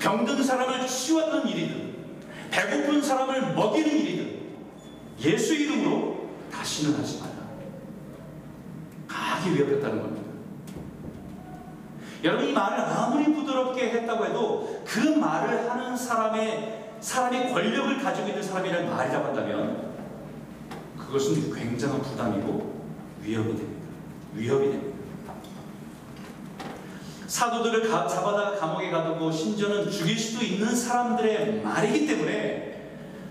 병든 0.00 0.42
사람을 0.42 0.86
치유하는 0.86 1.48
일이든 1.48 1.94
배고픈 2.50 3.02
사람을 3.02 3.54
먹이는 3.54 3.90
일이든 3.90 4.33
예수의 5.20 5.60
이름으로 5.62 6.28
다시는 6.52 6.98
하지 6.98 7.20
마라. 7.20 7.32
강하게 9.08 9.50
위협했다는 9.50 10.02
겁니다. 10.02 10.24
여러분 12.24 12.48
이 12.48 12.52
말을 12.52 12.80
아무리 12.80 13.32
부드럽게 13.34 13.90
했다고 13.90 14.26
해도 14.26 14.82
그 14.86 14.98
말을 14.98 15.70
하는 15.70 15.96
사람의 15.96 16.84
사람의 17.00 17.52
권력을 17.52 18.02
가지고 18.02 18.28
있는 18.28 18.42
사람이라는 18.42 18.88
말이라고 18.88 19.26
한다면 19.26 19.94
그것은 20.98 21.54
굉장한 21.54 22.00
부담이고 22.00 22.82
위협이 23.22 23.56
됩니다. 23.56 23.86
위협이 24.34 24.70
됩니다. 24.70 24.94
사도들을 27.26 27.90
가, 27.90 28.06
잡아다가 28.06 28.56
감옥에 28.56 28.90
가두고 28.90 29.30
심지어는 29.30 29.90
죽일 29.90 30.18
수도 30.18 30.44
있는 30.44 30.74
사람들의 30.74 31.62
말이기 31.62 32.06
때문에 32.06 32.73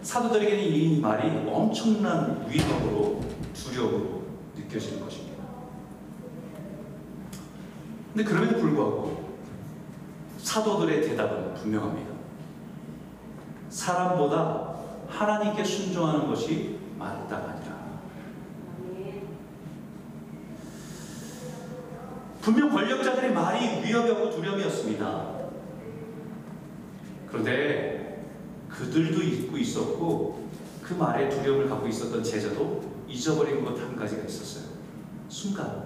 사도들에게는 0.03 0.63
이 0.63 0.99
말이 0.99 1.29
엄청난 1.49 2.45
위협으로 2.49 3.21
두려움으로 3.53 4.23
느껴지는 4.55 5.01
것입니다. 5.01 5.43
근데 8.13 8.23
그럼에도 8.29 8.59
불구하고 8.59 9.33
사도들의 10.37 11.01
대답은 11.07 11.53
분명합니다. 11.55 12.11
사람보다 13.69 14.75
하나님께 15.07 15.63
순종하는 15.63 16.27
것이 16.27 16.79
마땅하니라. 16.99 17.73
분명 22.41 22.69
권력자들의 22.69 23.33
말이 23.33 23.83
위협이었고 23.83 24.29
두려움이었습니다. 24.29 25.33
그런데 27.29 27.92
그들도 28.77 29.21
잊고 29.21 29.57
있었고 29.57 30.47
그 30.81 30.93
말에 30.95 31.29
두려움을 31.29 31.69
갖고 31.69 31.87
있었던 31.87 32.23
제자도 32.23 32.81
잊어버린 33.07 33.63
것 33.63 33.79
한 33.79 33.95
가지가 33.95 34.23
있었어요. 34.23 34.73
순간. 35.29 35.85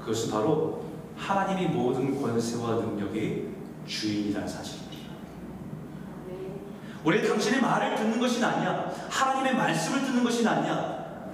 그것은 0.00 0.30
바로 0.30 0.84
하나님이 1.16 1.68
모든 1.74 2.20
권세와 2.20 2.76
능력의 2.76 3.48
주인이라는 3.86 4.48
사실입니다. 4.48 4.86
우리 7.04 7.26
당신의 7.26 7.60
말을 7.60 7.94
듣는 7.96 8.18
것이 8.18 8.42
아니야. 8.44 8.90
하나님의 9.10 9.54
말씀을 9.54 10.02
듣는 10.02 10.24
것이 10.24 10.46
아니야. 10.46 11.30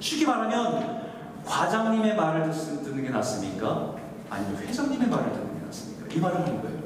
쉽게 0.00 0.26
말하면 0.26 1.04
과장님의 1.44 2.16
말을 2.16 2.50
듣- 2.50 2.82
듣는 2.82 3.04
게 3.04 3.10
낫습니까? 3.10 3.94
아니면 4.30 4.56
회장님의 4.62 5.08
말을 5.08 5.32
듣는 5.32 5.58
게 5.60 5.64
낫습니까? 5.66 6.14
이 6.14 6.18
말을 6.18 6.40
하는 6.40 6.62
거예요. 6.62 6.83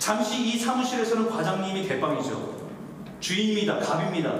잠시 0.00 0.42
이 0.42 0.58
사무실에서는 0.58 1.28
과장님이 1.28 1.86
대빵이죠. 1.86 2.58
주인입니다. 3.20 3.78
갑입니다. 3.80 4.34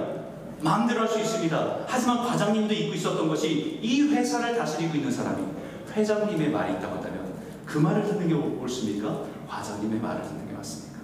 마음대로 0.59 1.01
할 1.01 1.07
수 1.07 1.19
있습니다. 1.19 1.77
하지만 1.87 2.25
과장님도 2.25 2.73
잊고 2.73 2.95
있었던 2.95 3.27
것이 3.27 3.79
이 3.81 4.01
회사를 4.01 4.57
다스리고 4.57 4.95
있는 4.95 5.11
사람이 5.11 5.43
회장님의 5.91 6.49
말이 6.49 6.73
있다고 6.73 6.95
한다면 6.95 7.33
그 7.65 7.77
말을 7.77 8.03
듣는 8.03 8.27
게 8.27 8.33
옳습니까? 8.33 9.23
과장님의 9.47 9.99
말을 9.99 10.23
듣는 10.23 10.47
게 10.47 10.53
맞습니까? 10.53 10.99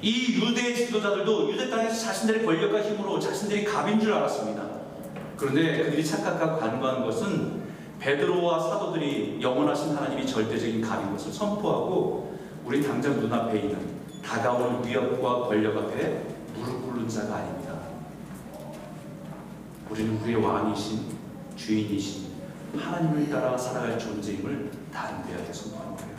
이 0.00 0.40
유대 0.42 0.74
지도자들도 0.74 1.52
유대 1.52 1.68
땅에서 1.68 2.00
자신들의 2.06 2.46
권력과 2.46 2.80
힘으로 2.80 3.20
자신들이 3.20 3.64
갑인 3.64 4.00
줄 4.00 4.12
알았습니다. 4.14 4.62
그런데 5.36 5.84
그들이 5.84 6.04
착각하고 6.04 6.58
간과한 6.58 7.04
것은 7.04 7.63
베드로와 8.04 8.60
사도들이 8.60 9.38
영원하신 9.40 9.96
하나님이 9.96 10.26
절대적인 10.26 10.82
갑인 10.82 11.10
것을 11.12 11.32
선포하고 11.32 12.38
우리 12.66 12.82
당장 12.82 13.18
눈앞에 13.18 13.58
있는 13.60 13.78
다가오는 14.22 14.86
위협과 14.86 15.46
권력 15.48 15.74
앞에 15.78 16.22
무릎 16.54 16.82
꿇는 16.82 17.08
자가 17.08 17.36
아닙니다. 17.36 17.72
우리는 19.88 20.20
우리의 20.20 20.36
왕이신 20.36 21.14
주인이신 21.56 22.34
하나님을 22.76 23.30
따라 23.30 23.56
살아갈 23.56 23.98
존재임을 23.98 24.70
데한테 24.92 25.52
선포하는 25.52 25.96
거예요. 25.96 26.14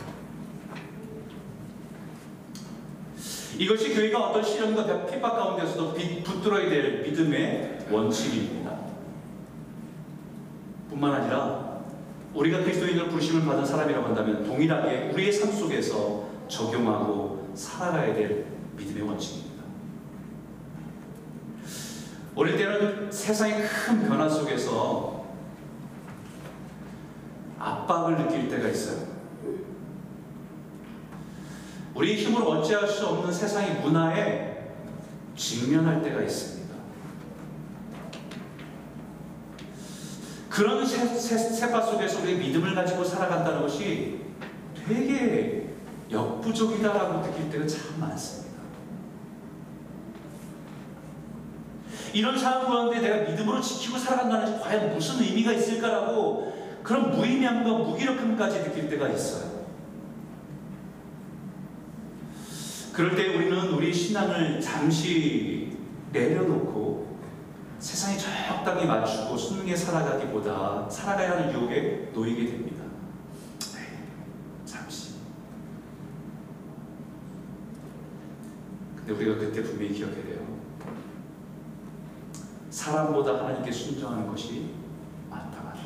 이것이 3.58 3.94
교회가 3.94 4.18
어떤 4.30 4.42
시련과 4.42 5.06
핍박 5.06 5.36
가운데서도 5.36 5.94
비- 5.94 6.22
붙들어야 6.24 6.68
될 6.68 7.02
믿음의 7.02 7.86
원칙입니다. 7.92 8.76
뿐만 10.90 11.12
아니라 11.14 11.65
우리가 12.36 12.58
그리스도인으로 12.62 13.08
부르심을 13.08 13.46
받은 13.46 13.64
사람이라고 13.64 14.08
한다면 14.08 14.44
동일하게 14.44 15.10
우리의 15.12 15.32
삶 15.32 15.50
속에서 15.50 16.28
적용하고 16.48 17.50
살아가야 17.54 18.14
될 18.14 18.44
믿음의 18.76 19.02
원칙입니다. 19.08 19.64
어릴 22.34 22.58
때는 22.58 23.10
세상의 23.10 23.62
큰 23.66 24.06
변화 24.06 24.28
속에서 24.28 25.24
압박을 27.58 28.18
느낄 28.18 28.50
때가 28.50 28.68
있어요. 28.68 29.06
우리의 31.94 32.16
힘으로 32.18 32.50
어찌할 32.50 32.86
수 32.86 33.06
없는 33.06 33.32
세상의 33.32 33.80
문화에 33.80 34.74
직면할 35.34 36.02
때가 36.02 36.20
있습니다. 36.20 36.55
그런 40.56 40.86
세, 40.86 41.06
세, 41.06 41.36
세파 41.36 41.82
속에서 41.82 42.22
우리의 42.22 42.38
믿음을 42.38 42.74
가지고 42.74 43.04
살아간다는 43.04 43.60
것이 43.60 44.20
되게 44.88 45.66
역부족이다라고 46.10 47.26
느낄 47.26 47.50
때가 47.50 47.66
참 47.66 48.00
많습니다. 48.00 48.56
이런 52.14 52.38
상황 52.38 52.64
가운데 52.68 53.00
내가 53.00 53.30
믿음으로 53.30 53.60
지키고 53.60 53.98
살아간다는 53.98 54.52
것이 54.52 54.64
과연 54.64 54.94
무슨 54.94 55.22
의미가 55.22 55.52
있을까라고 55.52 56.80
그런 56.82 57.10
무의미함과 57.10 57.70
무기력함까지 57.70 58.64
느낄 58.64 58.88
때가 58.88 59.10
있어요. 59.10 59.66
그럴 62.94 63.14
때 63.14 63.36
우리는 63.36 63.58
우리 63.74 63.92
신앙을 63.92 64.58
잠시 64.62 65.76
내려놓고 66.14 66.65
적당히 68.46 68.86
맞추고 68.86 69.36
순응해 69.36 69.74
살아가기보다 69.74 70.88
살아가야 70.88 71.32
하는 71.32 71.52
유혹에 71.52 72.10
놓이게 72.14 72.46
됩니다. 72.46 72.84
네, 73.74 74.04
잠시. 74.64 75.14
근데 78.96 79.12
우리가 79.12 79.36
그때 79.36 79.62
분명히 79.62 79.92
기억해야 79.92 80.24
돼요. 80.24 80.46
사람보다 82.70 83.38
하나님께 83.38 83.72
순종하는 83.72 84.28
것이 84.28 84.74
마땅하다. 85.30 85.76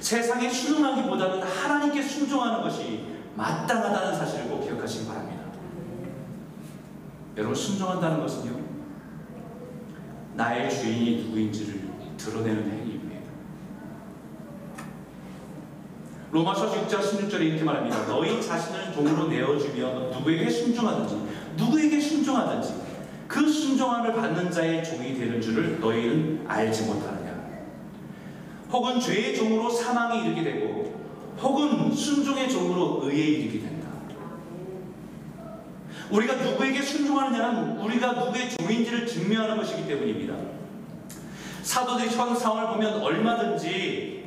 세상에 0.00 0.48
순응하기보다는 0.50 1.42
하나님께 1.42 2.02
순종하는 2.02 2.62
것이 2.62 3.06
마땅하다는 3.34 4.14
사실을 4.18 4.48
꼭 4.48 4.60
기억하시기 4.60 5.06
바랍니다. 5.06 5.44
여러분 7.36 7.54
순종한다는 7.54 8.20
것은요 8.20 8.63
나의 10.34 10.70
주인이 10.70 11.24
누구인지를 11.24 11.80
드러내는 12.16 12.70
행위입니다. 12.70 13.04
로마서 16.32 16.72
6장 16.72 17.00
16절에 17.00 17.40
이렇게 17.42 17.62
말합니다. 17.62 18.06
너희 18.06 18.42
자신을 18.42 18.92
종으로 18.92 19.28
내어주며 19.28 20.10
누구에게 20.10 20.50
순종하든지 20.50 21.16
누구에게 21.56 22.00
순종하든지 22.00 22.74
그 23.28 23.48
순종함을 23.48 24.12
받는 24.14 24.50
자의 24.50 24.82
종이 24.84 25.14
되는 25.14 25.40
줄을 25.40 25.78
너희는 25.80 26.44
알지 26.46 26.84
못하느냐. 26.86 27.34
혹은 28.70 28.98
죄의 28.98 29.36
종으로 29.36 29.70
사망에 29.70 30.24
이르게 30.24 30.42
되고 30.42 31.04
혹은 31.40 31.92
순종의 31.92 32.50
종으로 32.50 33.00
의에 33.04 33.24
이르게 33.24 33.60
된다. 33.60 33.73
우리가 36.14 36.36
누구에게 36.36 36.80
순종하느냐는 36.80 37.76
우리가 37.78 38.12
누구의 38.12 38.50
종인지를 38.50 39.04
증명하는 39.04 39.56
것이기 39.56 39.88
때문입니다. 39.88 40.36
사도들이 41.62 42.10
현 42.10 42.36
상황을 42.36 42.74
보면 42.74 43.02
얼마든지 43.02 44.24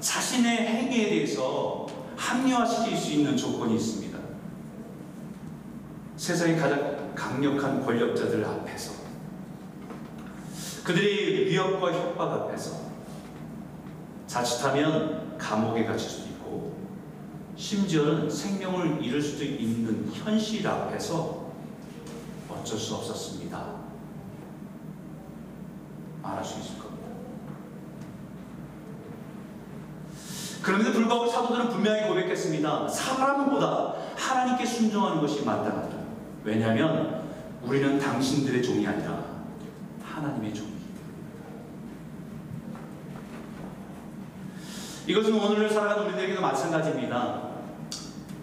자신의 0.00 0.66
행위에 0.66 1.10
대해서 1.10 1.86
합리화시킬 2.16 2.96
수 2.96 3.12
있는 3.12 3.36
조건이 3.36 3.74
있습니다. 3.76 4.18
세상의 6.16 6.56
가장 6.56 7.14
강력한 7.14 7.84
권력자들 7.84 8.42
앞에서 8.42 8.92
그들의 10.84 11.46
위협과 11.50 11.92
협박 11.92 12.32
앞에서 12.32 12.80
자칫하면 14.26 15.36
감옥에 15.36 15.84
갇힐 15.84 16.08
수도 16.08 16.24
있고 16.28 16.29
심지어는 17.60 18.30
생명을 18.30 19.04
잃을 19.04 19.20
수도 19.20 19.44
있는 19.44 20.10
현실 20.14 20.66
앞에서 20.66 21.50
어쩔 22.48 22.78
수 22.78 22.94
없었습니다. 22.94 23.80
말할 26.22 26.42
수 26.42 26.58
있을 26.58 26.78
겁니다. 26.78 27.06
그런데도 30.62 30.92
불구하고 30.94 31.26
사도들은 31.26 31.68
분명히 31.68 32.08
고백했습니다. 32.08 32.88
사람보다 32.88 33.94
하나님께 34.16 34.64
순종하는 34.64 35.20
것이 35.20 35.44
마땅하다. 35.44 35.98
왜냐하면 36.44 37.24
우리는 37.62 37.98
당신들의 37.98 38.62
종이 38.62 38.86
아니라 38.86 39.22
하나님의 40.02 40.54
종이기 40.54 40.78
때문입니다. 40.78 41.00
이것은 45.06 45.34
오늘을 45.34 45.68
살아가는 45.68 46.06
우리들에게도 46.06 46.40
마찬가지입니다. 46.40 47.49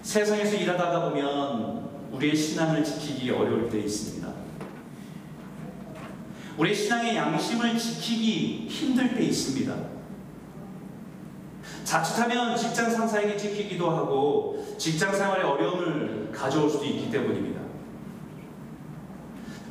세상에서 0.07 0.55
일하다가 0.55 1.09
보면 1.09 1.89
우리의 2.13 2.33
신앙을 2.33 2.81
지키기 2.81 3.29
어려울 3.29 3.69
때 3.69 3.79
있습니다. 3.79 4.25
우리의 6.57 6.73
신앙의 6.73 7.17
양심을 7.17 7.77
지키기 7.77 8.67
힘들 8.69 9.13
때 9.13 9.23
있습니다. 9.23 9.75
자칫하면 11.83 12.55
직장 12.55 12.89
상사에게 12.89 13.35
지키기도 13.35 13.89
하고 13.91 14.65
직장 14.77 15.13
생활에 15.13 15.43
어려움을 15.43 16.31
가져올 16.31 16.69
수도 16.69 16.85
있기 16.85 17.11
때문입니다. 17.11 17.59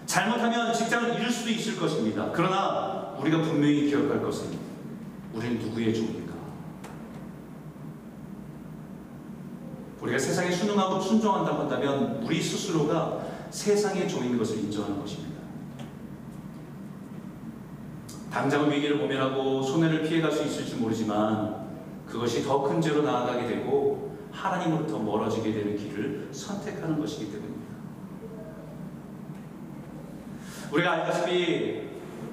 잘못하면 0.05 0.70
직장을 0.75 1.14
잃을 1.14 1.31
수도 1.31 1.49
있을 1.49 1.79
것입니다. 1.79 2.31
그러나 2.35 3.16
우리가 3.20 3.40
분명히 3.40 3.88
기억할 3.88 4.22
것은 4.22 4.51
우리는 5.33 5.59
누구의 5.61 5.94
종인가? 5.94 6.25
우리가 10.07 10.19
세상에 10.19 10.53
순응하고 10.53 11.01
순종한다고 11.01 11.62
한다면 11.62 12.21
우리 12.23 12.40
스스로가 12.40 13.27
세상의 13.51 14.09
종인 14.09 14.38
것을 14.38 14.59
인정하는 14.59 15.01
것입니다. 15.01 15.37
당장은 18.31 18.71
위기를 18.71 18.97
모면하고 18.97 19.62
손해를 19.62 20.03
피해갈 20.03 20.31
수 20.31 20.45
있을지 20.45 20.77
모르지만 20.77 21.66
그것이 22.07 22.45
더 22.45 22.62
큰 22.62 22.81
죄로 22.81 23.03
나아가게 23.03 23.49
되고 23.49 24.16
하나님으로부터 24.31 24.99
멀어지게 24.99 25.53
되는 25.53 25.77
길을 25.77 26.29
선택하는 26.31 27.01
것이기 27.01 27.33
때문입니다. 27.33 27.66
우리가 30.73 30.92
알다시피 30.92 31.87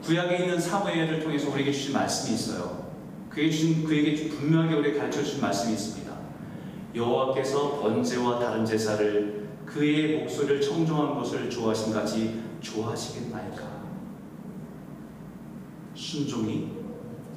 구약에 0.03 0.37
있는 0.43 0.59
사무엘을 0.59 1.23
통해서 1.23 1.49
우리에게 1.49 1.71
주신 1.71 1.93
말씀이 1.93 2.35
있어요. 2.35 2.83
그에게 3.29 3.49
주신 3.49 3.83
그에게 3.83 4.29
분명하게 4.29 4.75
우리에게 4.75 4.99
가르쳐 4.99 5.23
주신 5.23 5.41
말씀이 5.41 5.73
있습니다. 5.73 6.12
여호와께서 6.95 7.79
번제와 7.79 8.39
다른 8.39 8.65
제사를 8.65 9.49
그의 9.65 10.19
목소리를 10.19 10.61
청종한 10.61 11.15
것을 11.15 11.49
좋아하신 11.49 11.93
같이 11.93 12.43
좋아하시겠나이까. 12.61 13.83
순종이 15.95 16.71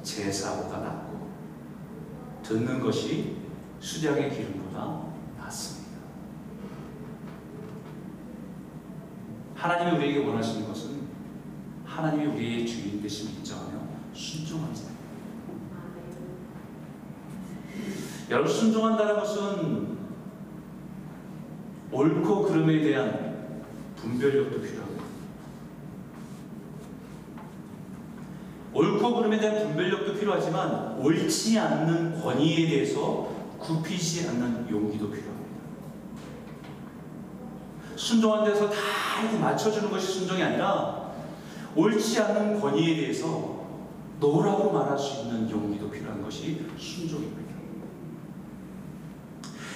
제사보다 0.03 0.79
낫고 0.79 1.29
듣는 2.43 2.79
것이 2.79 3.37
수량의 3.79 4.31
기름보다 4.31 5.03
낫습니다. 5.37 5.97
하나님이 9.55 9.97
우리에게 9.97 10.25
원하시는 10.27 10.67
것은 10.67 11.07
하나님이 11.85 12.25
우리의 12.27 12.67
주인 12.67 13.01
되심을 13.01 13.33
인정하며 13.37 13.79
순종하는 14.13 14.73
자. 14.73 14.96
여러분 18.29 18.51
순종한다는 18.51 19.15
것은 19.15 19.97
옳고 21.91 22.43
그름에 22.43 22.81
대한 22.81 23.55
분별력도 23.95 24.61
필요합니다. 24.61 25.03
옳고 28.73 29.15
그름에 29.15 29.39
대한 29.39 29.67
분별력도 29.67 30.15
필요하지만 30.15 30.97
옳지 30.99 31.57
않는 31.57 32.21
권위에 32.21 32.67
대해서 32.67 33.29
굽히지 33.59 34.27
않는 34.27 34.67
용기도 34.69 35.09
필요합니다. 35.09 35.37
순종한 37.95 38.43
데서 38.43 38.69
다 38.69 38.77
이렇게 39.21 39.37
맞춰주는 39.37 39.89
것이 39.89 40.05
순종이 40.05 40.43
아니라 40.43 41.13
옳지 41.75 42.19
않는 42.19 42.59
권위에 42.59 42.95
대해서 42.97 43.65
No라고 44.19 44.71
말할 44.71 44.99
수 44.99 45.21
있는 45.21 45.49
용기도 45.49 45.89
필요한 45.89 46.21
것이 46.21 46.65
순종입니다. 46.77 47.46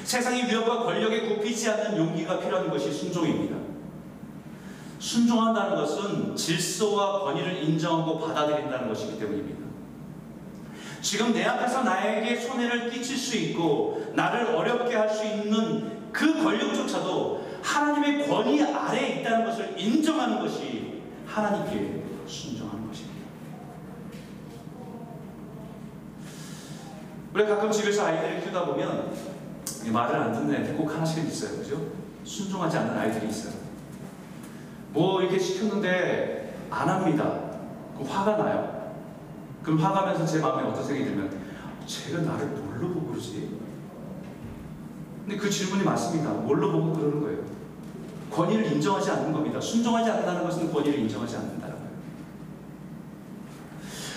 세상의 0.03 0.47
위협과 0.47 0.83
권력에 0.83 1.27
굽히지 1.27 1.69
않는 1.69 1.97
용기가 1.97 2.39
필요한 2.39 2.69
것이 2.69 2.91
순종입니다. 2.91 3.57
순종한다는 4.99 5.75
것은 5.75 6.35
질서와 6.35 7.21
권위를 7.21 7.63
인정하고 7.63 8.19
받아들인다는 8.19 8.87
것이기 8.87 9.19
때문입니다. 9.19 9.61
지금 11.01 11.33
내 11.33 11.43
앞에서 11.43 11.83
나에게 11.83 12.39
손해를 12.39 12.91
끼칠 12.91 13.17
수 13.17 13.35
있고 13.37 14.11
나를 14.13 14.55
어렵게 14.55 14.95
할 14.95 15.09
수 15.09 15.25
있는 15.25 16.11
그 16.11 16.43
권력조차도 16.43 17.59
하나님의 17.63 18.27
권위 18.27 18.61
아래에 18.61 19.19
있다는 19.19 19.45
것을 19.45 19.79
인정하는 19.79 20.39
것이 20.39 21.01
하나님께 21.25 22.03
순종하는 22.27 22.87
것입니다. 22.87 23.21
우리가 27.33 27.55
가끔 27.55 27.71
집에서 27.71 28.05
아이들을 28.05 28.41
키우다 28.43 28.65
보면 28.65 29.13
말을 29.91 30.15
안 30.15 30.33
듣는 30.33 30.55
애들 30.55 30.75
꼭 30.75 30.91
하나씩은 30.91 31.27
있어요. 31.27 31.57
그죠? 31.57 31.81
순종하지 32.23 32.77
않는 32.77 32.97
아이들이 32.97 33.29
있어요. 33.29 33.53
뭐 34.93 35.21
이렇게 35.21 35.39
시켰는데 35.39 36.65
안 36.69 36.87
합니다. 36.87 37.23
그럼 37.95 38.09
화가 38.09 38.37
나요. 38.37 38.93
그럼 39.63 39.79
화가면서 39.79 40.25
제 40.25 40.39
마음에 40.39 40.67
어떤 40.67 40.83
생각이 40.83 41.05
들면 41.05 41.41
쟤가 41.85 42.21
나를 42.21 42.47
뭘로 42.47 42.89
보고 42.93 43.07
그러지? 43.07 43.59
근데 45.21 45.37
그 45.37 45.49
질문이 45.49 45.83
맞습니다. 45.83 46.31
뭘로 46.31 46.71
보고 46.71 46.93
그러는 46.93 47.21
거예요? 47.21 47.39
권위를 48.31 48.71
인정하지 48.73 49.11
않는 49.11 49.33
겁니다. 49.33 49.59
순종하지 49.59 50.09
않는다는 50.09 50.43
것은 50.43 50.71
권위를 50.71 50.99
인정하지 50.99 51.35
않는다는 51.37 51.75
거예요. 51.75 51.91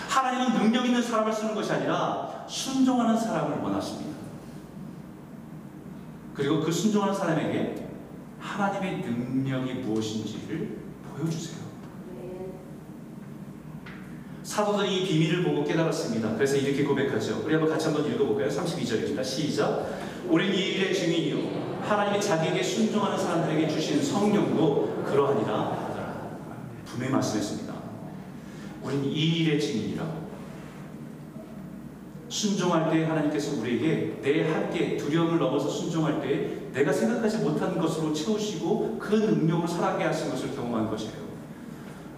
하나님은 0.08 0.62
능력 0.62 0.86
있는 0.86 1.02
사람을 1.02 1.32
쓰는 1.32 1.54
것이 1.54 1.72
아니라 1.72 2.44
순종하는 2.48 3.18
사람을 3.18 3.58
원하십니다. 3.58 4.13
그리고 6.34 6.60
그 6.60 6.72
순종하는 6.72 7.14
사람에게 7.14 7.86
하나님의 8.38 8.98
능력이 8.98 9.74
무엇인지를 9.74 10.78
보여주세요. 11.08 11.64
사도들이 14.42 15.02
이 15.02 15.06
비밀을 15.06 15.42
보고 15.44 15.64
깨달았습니다. 15.64 16.34
그래서 16.34 16.56
이렇게 16.56 16.84
고백하죠. 16.84 17.42
우리 17.44 17.54
한번 17.54 17.72
같이 17.72 17.86
한번 17.86 18.06
읽어볼까요? 18.06 18.48
32절입니다. 18.48 19.24
시작. 19.24 19.98
우린 20.28 20.52
이 20.52 20.58
일의 20.58 20.94
증인이요. 20.94 21.80
하나님이 21.82 22.20
자기에게 22.20 22.62
순종하는 22.62 23.18
사람들에게 23.18 23.68
주신 23.68 24.02
성령도 24.02 25.04
그러하니라. 25.06 25.84
분명히 26.84 27.12
말씀했습니다. 27.12 27.74
우린 28.82 29.04
이 29.04 29.40
일의 29.40 29.60
증인이라고. 29.60 30.23
순종할 32.34 32.90
때 32.90 33.04
하나님께서 33.04 33.60
우리에게 33.60 34.18
내 34.20 34.50
한계, 34.50 34.96
두려움을 34.96 35.38
넘어서 35.38 35.68
순종할 35.68 36.20
때 36.20 36.68
내가 36.72 36.92
생각하지 36.92 37.38
못한 37.38 37.78
것으로 37.78 38.12
채우시고 38.12 38.98
그 38.98 39.14
능력으로 39.14 39.68
살아가게 39.68 40.02
하신 40.02 40.30
것을 40.30 40.52
경험한 40.56 40.90
것이에요. 40.90 41.24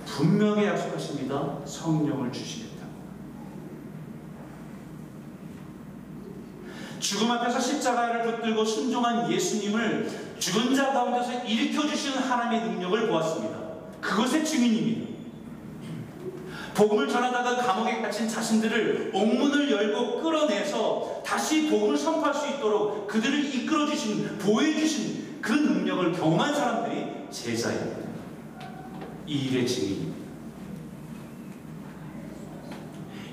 분명히 0.07 0.65
약속하십니다. 0.65 1.59
성령을 1.67 2.33
주시겠다. 2.33 2.87
죽음 6.99 7.31
앞에서 7.33 7.61
십자가를 7.61 8.23
붙들고 8.37 8.65
순종한 8.65 9.31
예수님을 9.31 10.09
죽은 10.39 10.75
자 10.75 10.95
가운데서 10.95 11.45
일으켜 11.45 11.87
주시는 11.87 12.21
하나님의 12.21 12.71
능력을 12.71 13.09
보았습니다. 13.09 13.59
그것의 14.01 14.47
증인입니다. 14.47 15.06
복음을 16.77 17.09
전하다가 17.09 17.57
감옥에 17.57 18.03
갇힌 18.03 18.29
자신들을 18.29 19.11
옥문을 19.15 19.71
열고 19.71 20.21
끌어내서 20.21 21.23
다시 21.25 21.71
복음을 21.71 21.97
선포할 21.97 22.35
수 22.35 22.47
있도록 22.49 23.07
그들을 23.07 23.47
이끌어 23.47 23.87
주신 23.87 24.37
보여 24.39 24.71
주신 24.75 25.39
그 25.41 25.53
능력을 25.53 26.13
경험한 26.13 26.55
사람들이 26.55 27.31
제자입니다. 27.31 27.97
이 29.27 29.47
일의 29.47 29.67
증인입니다. 29.67 30.17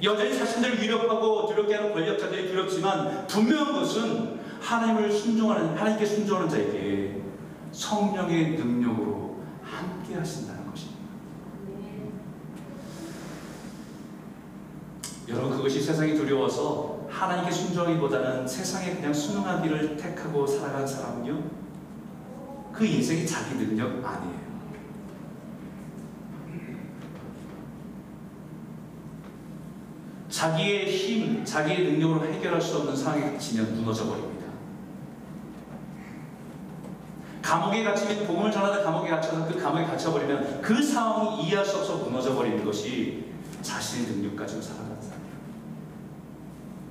여전히 0.03 0.37
자신들을 0.37 0.81
위협하고 0.81 1.47
두렵게 1.47 1.75
하는 1.75 1.93
권력자들이 1.93 2.47
두렵지만 2.47 3.27
분명한 3.27 3.73
것은 3.73 4.39
하나님을 4.61 5.11
순종하는 5.11 5.77
하나님께 5.77 6.05
순종하는 6.05 6.49
자에게 6.49 7.21
성령의 7.73 8.51
능력으로 8.51 9.43
함께 9.61 10.15
하신다는 10.15 10.69
것입니다. 10.69 11.03
여러분 15.33 15.57
그것이 15.57 15.81
세상이 15.81 16.15
두려워서 16.15 17.07
하나님께 17.09 17.51
순종하기보다는 17.51 18.47
세상에 18.47 18.95
그냥 18.95 19.13
순응하기를 19.13 19.97
택하고 19.97 20.45
살아간 20.45 20.87
사람은요 20.87 21.63
그 22.73 22.85
인생이 22.85 23.25
자기 23.25 23.55
능력 23.55 24.03
아니에요. 24.03 24.43
자기의 30.29 30.91
힘, 30.91 31.45
자기의 31.45 31.91
능력으로 31.91 32.25
해결할 32.25 32.59
수 32.59 32.77
없는 32.77 32.95
상황에 32.95 33.21
갇히면 33.31 33.75
무너져 33.75 34.05
버립니다. 34.05 34.33
감옥에 37.43 37.83
갇히면 37.83 38.25
복음을 38.25 38.51
전하다 38.51 38.83
감옥에 38.83 39.11
갇혀서 39.11 39.47
그 39.47 39.61
감옥에 39.61 39.85
갇혀버리면 39.85 40.61
그 40.61 40.81
상황이 40.81 41.43
이해할 41.43 41.63
수 41.63 41.77
없어 41.77 41.97
무너져 41.97 42.33
버리는 42.33 42.65
것이 42.65 43.31
자신의 43.61 44.07
능력 44.07 44.35
가지고 44.35 44.61
살아가는. 44.61 45.12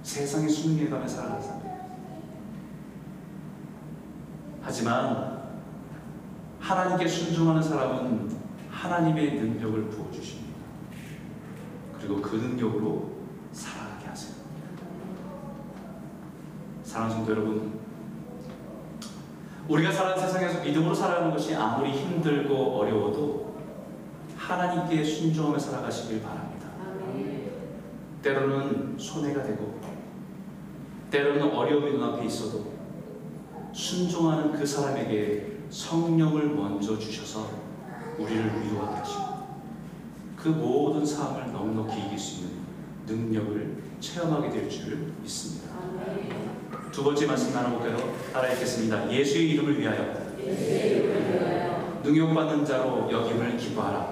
세상에 0.03 0.49
순응해가며 0.49 1.07
살아가는 1.07 1.43
사람이에요. 1.43 1.73
하지만 4.63 5.43
하나님께 6.61 7.07
순종하는 7.09 7.63
사람은 7.63 8.31
하나님의 8.71 9.35
능력을 9.35 9.89
부어주십니다. 9.91 10.53
그리고 11.99 12.21
그 12.21 12.37
능력으로 12.37 13.11
살아가게 13.53 14.07
하세요. 14.07 14.35
사랑하는 16.83 17.17
성도 17.17 17.33
여러분, 17.33 17.81
우리가 19.69 19.93
살아가는 19.93 20.27
세상에서 20.27 20.63
믿음으로 20.63 20.95
살아가는 20.95 21.31
것이 21.31 21.55
아무리 21.55 21.93
힘들고 21.93 22.81
어려워도 22.81 23.57
하나님께 24.37 25.05
순종하며 25.05 25.59
살아가시길 25.59 26.23
바랍니다. 26.23 26.67
때로는 28.23 28.97
손해가 28.99 29.43
되고, 29.43 29.81
때로는 31.13 31.51
어려움이 31.55 31.93
눈앞에 31.93 32.25
있어도 32.25 32.73
순종하는 33.75 34.53
그 34.53 34.65
사람에게 34.65 35.59
성령을 35.69 36.49
먼저 36.49 36.99
주셔서 36.99 37.51
우리를 38.19 38.43
위로하게 38.43 38.97
하시고 38.97 39.23
그 40.37 40.49
모든 40.49 41.05
상황을 41.05 41.53
넉넉히 41.53 42.07
이길 42.07 42.19
수 42.19 42.41
있는 42.41 42.63
능력을 43.07 43.83
체험하게 44.01 44.51
될 44.51 44.69
줄 44.71 45.13
믿습니다. 45.23 45.71
두 46.91 47.05
번째 47.05 47.27
말씀 47.27 47.53
나눠볼까요? 47.55 48.15
따라 48.33 48.51
읽겠습니다. 48.53 49.13
예수의 49.13 49.51
이름을 49.51 49.79
위하여 49.79 50.15
능욕받는 52.03 52.65
자로 52.65 53.09
여김을 53.11 53.57
기뻐하라. 53.59 54.12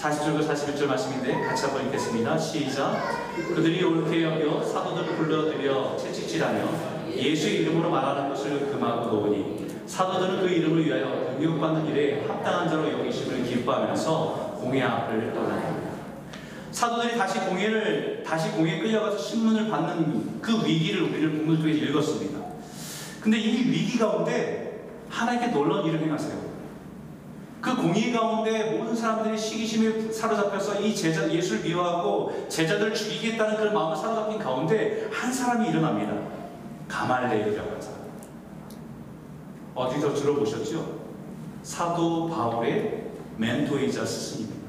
40절과 0.00 0.48
41절 0.48 0.86
말씀인데 0.86 1.44
같이 1.44 1.64
한번 1.64 1.84
읽겠습니다. 1.86 2.38
시작. 2.38 3.02
그들이 3.54 3.84
옳게 3.84 4.22
여겨 4.22 4.64
사도들을 4.64 5.16
불러들여 5.16 5.96
채찍질하며 5.98 6.68
예수의 7.14 7.62
이름으로 7.62 7.90
말하는 7.90 8.30
것을 8.30 8.70
금하고 8.70 9.14
놓으니 9.14 9.66
사도들은 9.86 10.40
그 10.40 10.48
이름을 10.48 10.86
위하여 10.86 11.36
능욕받는 11.38 11.86
일에 11.88 12.26
합당한 12.26 12.66
자로 12.66 12.90
여기심을 12.90 13.44
기뻐하면서 13.44 14.56
공회 14.58 14.82
앞을 14.82 15.34
떠납니다. 15.34 15.90
사도들이 16.72 17.18
다시 17.18 17.40
공회를 17.40 18.22
다시 18.24 18.52
공회에 18.52 18.78
끌려가서 18.78 19.18
신문을 19.18 19.68
받는 19.68 20.40
그 20.40 20.64
위기를 20.64 21.02
우리를 21.02 21.30
본문 21.32 21.58
속에서 21.58 21.76
읽었습니다. 21.76 22.40
근데 23.20 23.38
이 23.38 23.70
위기 23.70 23.98
가운데 23.98 24.86
하나님께 25.10 25.48
놀라운 25.48 25.86
일을 25.86 26.00
행하세요. 26.00 26.39
그 27.60 27.76
공의 27.76 28.12
가운데 28.12 28.70
모든 28.70 28.96
사람들이 28.96 29.36
시기심에 29.36 30.10
사로잡혀서 30.10 30.80
이 30.80 30.94
제자 30.94 31.30
예수를 31.30 31.62
미워하고 31.62 32.46
제자들을 32.48 32.94
죽이겠다는 32.94 33.56
그런 33.56 33.74
마음을 33.74 33.96
사로잡힌 33.96 34.38
가운데 34.38 35.08
한 35.12 35.32
사람이 35.32 35.68
일어납니다. 35.68 36.14
가말레일이라고 36.88 37.68
하는 37.68 37.80
사람. 37.80 38.00
어디서 39.74 40.14
들어보셨죠? 40.14 41.00
사도 41.62 42.28
바울의 42.28 43.10
멘토이자 43.36 44.04
스승입니다. 44.04 44.60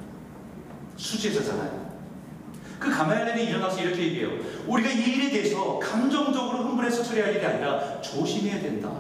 수제자잖아요. 0.97 1.81
그 2.77 2.91
가말레일이 2.91 3.49
일어나서 3.51 3.81
이렇게 3.81 4.03
얘기해요. 4.03 4.31
우리가 4.67 4.89
이 4.89 5.01
일에 5.01 5.29
대해서 5.29 5.79
감정적으로 5.79 6.59
흥분해서 6.59 7.03
처리할 7.03 7.35
일이 7.35 7.45
아니라 7.45 8.01
조심해야 8.01 8.59
된다. 8.61 8.91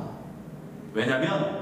왜냐하면 0.93 1.60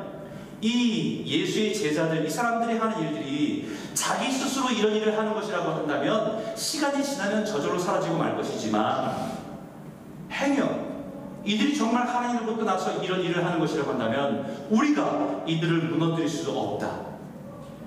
이 0.62 1.24
예수의 1.26 1.74
제자들, 1.74 2.26
이 2.26 2.30
사람들이 2.30 2.78
하는 2.78 3.02
일들이 3.02 3.69
자기 3.93 4.32
스스로 4.32 4.69
이런 4.69 4.93
일을 4.93 5.17
하는 5.17 5.34
것이라고 5.34 5.72
한다면 5.72 6.56
시간이 6.56 7.04
지나면 7.04 7.45
저절로 7.45 7.80
사라지고 7.80 8.17
말 8.17 8.36
것이지만 8.36 9.39
행여 10.32 10.89
이들이 11.45 11.76
정말 11.78 12.06
하나님으로부터 12.08 12.65
나서 12.65 13.02
이런 13.02 13.22
일을 13.22 13.45
하는 13.45 13.60
것이라고 13.60 13.91
한다면 13.91 14.67
우리가 14.69 15.43
이들을 15.48 15.89
무너뜨릴 15.89 16.28
수 16.28 16.52
없다. 16.52 17.08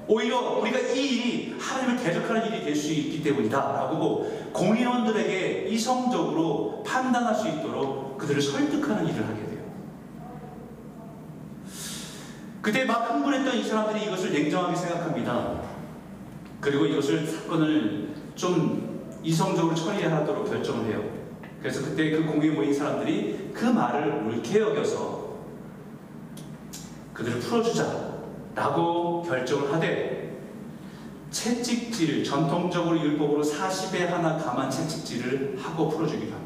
오히려 0.08 0.58
우리가 0.58 0.78
이 0.78 1.06
일이 1.06 1.56
하나님을 1.58 2.02
대적하는 2.02 2.46
일이 2.46 2.64
될 2.64 2.74
수 2.74 2.92
있기 2.92 3.22
때문이다. 3.22 3.56
라고 3.58 4.50
공인원들에게 4.52 5.68
이성적으로 5.68 6.82
판단할 6.84 7.34
수 7.34 7.48
있도록 7.48 8.18
그들을 8.18 8.40
설득하는 8.40 9.06
일을 9.06 9.24
하게 9.26 9.46
돼요. 9.46 9.62
그때 12.62 12.84
막 12.84 13.10
흥분했던 13.10 13.56
이 13.56 13.64
사람들이 13.64 14.04
이것을 14.04 14.32
냉정하게 14.32 14.76
생각합니다. 14.76 15.62
그리고 16.60 16.86
이것을 16.86 17.26
사건을 17.26 18.14
좀 18.36 19.10
이성적으로 19.24 19.74
처리하도록 19.74 20.48
결정을 20.48 20.86
해요. 20.86 21.02
그래서 21.60 21.84
그때 21.84 22.10
그 22.10 22.24
공회에 22.24 22.50
모인 22.50 22.72
사람들이 22.72 23.50
그 23.52 23.64
말을 23.64 24.24
옳게 24.26 24.60
여겨서 24.60 25.38
그들을 27.12 27.40
풀어주자라고 27.40 29.22
결정을 29.22 29.72
하되 29.72 30.40
채찍질 31.32 32.22
전통적으로 32.22 33.00
율법으로 33.00 33.42
40에 33.42 34.06
하나 34.06 34.36
감한 34.36 34.70
채찍질을 34.70 35.58
하고 35.60 35.88
풀어주기로 35.88 36.32
합니다. 36.32 36.41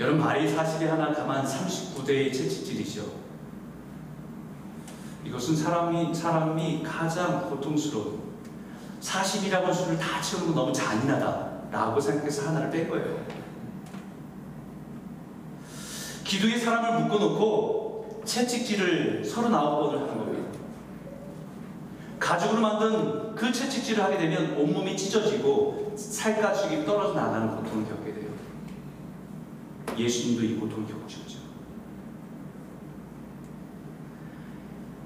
여러분 0.00 0.18
말이 0.18 0.50
40에 0.56 0.86
하나 0.86 1.12
감한 1.12 1.44
39대의 1.44 2.32
채찍질이죠. 2.32 3.04
이것은 5.26 5.54
사람이 5.54 6.14
사람이 6.14 6.82
가장 6.82 7.50
고통스러운 7.50 8.18
40이라고 9.02 9.74
수를 9.74 9.98
다 9.98 10.22
채우는 10.22 10.46
건 10.46 10.54
너무 10.54 10.72
잔인하다라고 10.72 12.00
생각해서 12.00 12.48
하나를 12.48 12.70
뺀 12.70 12.88
거예요. 12.88 13.26
기도에 16.24 16.56
사람을 16.56 17.02
묶어놓고 17.02 18.22
채찍질을 18.24 19.22
39번을 19.26 19.98
하는 19.98 20.18
겁니다. 20.18 20.58
가죽으로 22.18 22.60
만든 22.62 23.34
그 23.34 23.52
채찍질을 23.52 24.02
하게 24.02 24.16
되면 24.16 24.56
온몸이 24.56 24.96
찢어지고 24.96 25.94
살갗이 25.94 26.86
떨어져 26.86 27.12
나가는 27.12 27.54
고통을 27.56 27.86
겪게 27.86 28.14
돼요. 28.14 28.29
예수님도 30.00 30.44
이 30.44 30.54
고통을 30.56 30.86
겪으셨죠. 30.86 31.38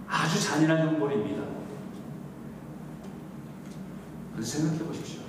아주 0.08 0.40
잔인한 0.40 0.86
형벌입니다. 0.86 1.42
그래서 4.34 4.58
생각해 4.58 4.84
보십시오. 4.84 5.20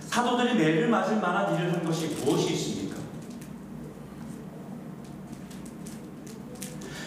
사도들이 0.00 0.54
매를 0.54 0.88
맞을 0.88 1.20
만한 1.20 1.54
일을 1.54 1.72
한 1.72 1.84
것이 1.84 2.08
무엇이 2.08 2.52
있습니까? 2.52 3.00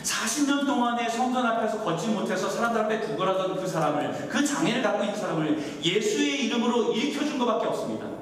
40년 0.03 0.65
동안에 0.65 1.07
성전 1.07 1.45
앞에서 1.45 1.83
걷지 1.83 2.07
못해서 2.09 2.49
사람들 2.49 2.81
앞에 2.81 2.99
구걸하던 3.01 3.55
그 3.57 3.67
사람을, 3.67 4.27
그 4.27 4.45
장애를 4.45 4.81
갖고 4.81 5.03
있는 5.03 5.15
사람을 5.15 5.81
예수의 5.83 6.45
이름으로 6.45 6.93
일으켜준 6.93 7.37
것밖에 7.37 7.67
없습니다. 7.67 8.14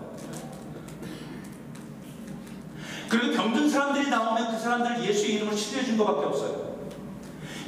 그리고 3.14 3.32
병든 3.36 3.70
사람들이 3.70 4.10
나오면 4.10 4.56
그 4.56 4.60
사람들을 4.60 5.08
예수의 5.08 5.36
이름으로 5.36 5.56
치료해 5.56 5.86
준 5.86 5.98
것밖에 5.98 6.26
없어요. 6.26 6.74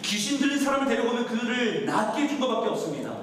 귀신 0.02 0.40
들린 0.40 0.60
사람을 0.60 0.88
데려오면 0.88 1.28
그를 1.28 1.86
낫게 1.86 2.24
해준 2.24 2.40
것밖에 2.40 2.70
없습니다. 2.70 3.14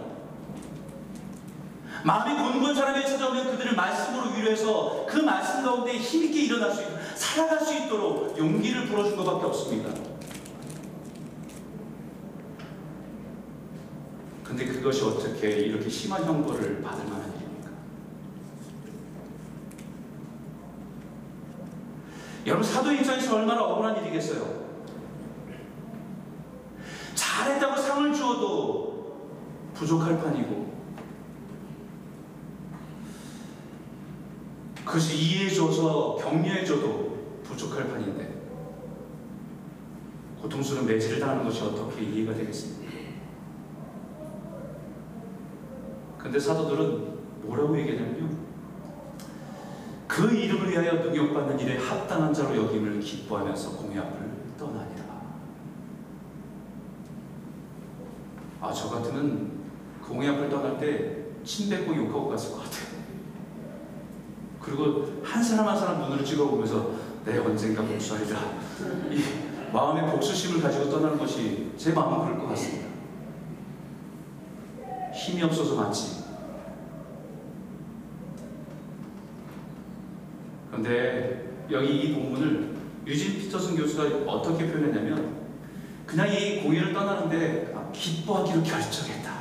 마음이 2.04 2.36
곤곤한 2.36 2.76
사람이 2.76 3.04
찾아오면 3.04 3.50
그들을 3.50 3.74
말씀으로 3.74 4.36
위로해서 4.36 5.04
그 5.08 5.18
말씀 5.18 5.64
가운데 5.64 5.96
힘있게 5.96 6.42
일어날 6.42 6.70
수 6.70 6.82
있는 6.82 6.96
살아갈 7.16 7.58
수 7.58 7.74
있도록 7.74 8.38
용기를 8.38 8.86
불어준 8.86 9.16
것밖에 9.16 9.46
없습니다. 9.46 9.90
근데 14.44 14.66
그것이 14.66 15.02
어떻게 15.02 15.50
이렇게 15.50 15.88
심한 15.88 16.24
형벌을 16.24 16.82
받을 16.82 17.04
만한 17.04 17.32
일입니까? 17.36 17.70
여러분 22.46 22.64
사도 22.64 22.90
입장에서 22.90 23.36
얼마나 23.36 23.62
억울한 23.62 24.02
일이겠어요? 24.02 24.62
잘했다고 27.14 27.76
상을 27.80 28.12
주어도 28.12 29.20
부족할 29.74 30.18
판이고 30.20 30.72
그것을 34.84 35.14
이해해줘서 35.14 36.16
격려해줘도 36.16 37.42
부족할 37.44 37.88
판인데 37.88 38.42
고통스러운 40.42 40.86
매질을 40.86 41.20
당하는 41.20 41.44
것이 41.44 41.62
어떻게 41.62 42.02
이해가 42.02 42.34
되겠습니까? 42.34 42.92
근데 46.18 46.38
사도들은 46.38 47.42
뭐라고 47.42 47.78
얘기하냐면요. 47.78 48.41
그 50.12 50.30
이름을 50.30 50.70
위하여 50.70 50.92
능욕받는 51.04 51.58
일에 51.58 51.78
합당한 51.78 52.34
자로 52.34 52.54
여김을 52.54 53.00
기뻐하면서 53.00 53.70
공의 53.78 53.98
앞을 53.98 54.30
떠나니라. 54.58 55.04
아, 58.60 58.70
저 58.70 58.90
같으면 58.90 59.52
그 60.04 60.12
앞을 60.12 60.50
떠날 60.50 60.78
때 60.78 61.28
침뱉고 61.42 61.96
욕하고 61.96 62.28
갔을 62.28 62.52
것 62.52 62.58
같아요. 62.58 62.88
그리고 64.60 65.22
한 65.24 65.42
사람 65.42 65.66
한 65.66 65.78
사람 65.78 66.02
눈으로 66.02 66.22
찍어보면서 66.22 66.90
내 67.24 67.38
언젠가 67.38 67.82
복수하리라. 67.82 68.38
이 69.10 69.72
마음의 69.72 70.10
복수심을 70.10 70.60
가지고 70.60 70.90
떠나는 70.90 71.16
것이 71.16 71.72
제 71.78 71.90
마음은 71.92 72.26
그럴 72.26 72.38
것 72.38 72.48
같습니다. 72.48 72.88
힘이 75.14 75.42
없어서 75.42 75.74
많지. 75.76 76.21
그런데 80.82 81.44
여기 81.70 82.00
이 82.00 82.14
본문을 82.14 82.74
유진 83.06 83.38
피터슨 83.38 83.76
교수가 83.76 84.30
어떻게 84.30 84.66
표현했냐면 84.66 85.42
그냥 86.04 86.30
이 86.32 86.60
공연을 86.60 86.92
떠나는데 86.92 87.72
아, 87.74 87.88
기뻐하기로 87.92 88.62
결정했다. 88.62 89.32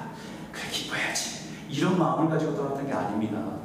그래 0.51 0.63
기뻐해야지. 0.71 1.41
이런 1.69 1.97
마음을 1.97 2.29
가지고 2.29 2.55
떠났던 2.55 2.87
게 2.87 2.93
아닙니다. 2.93 3.61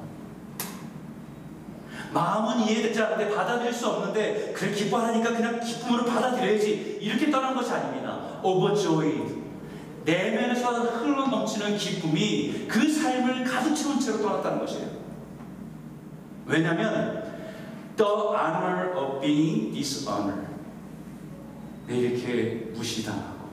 마음은 2.12 2.64
이해되지 2.64 3.02
않는데 3.02 3.34
받아들일 3.34 3.72
수 3.72 3.88
없는데 3.88 4.52
그래 4.56 4.72
기뻐하니까 4.72 5.30
그냥 5.30 5.60
기쁨으로 5.60 6.04
받아들여야지 6.06 6.98
이렇게 7.00 7.30
떠난 7.30 7.54
것이 7.54 7.70
아닙니다. 7.72 8.40
overjoyed 8.42 9.44
내면에서 10.04 10.70
흘러 10.82 11.26
넘치는 11.26 11.76
기쁨이 11.76 12.66
그 12.68 12.90
삶을 12.90 13.44
가득 13.44 13.74
채운 13.74 14.00
채로 14.00 14.22
떠났다는 14.22 14.60
것이에요. 14.60 14.88
왜냐하면 16.46 17.25
the 17.96 18.04
honor 18.04 18.92
of 18.94 19.20
being 19.20 19.72
dishonor 19.72 20.46
내 21.86 21.96
이렇게 21.98 22.72
무시당하고 22.74 23.46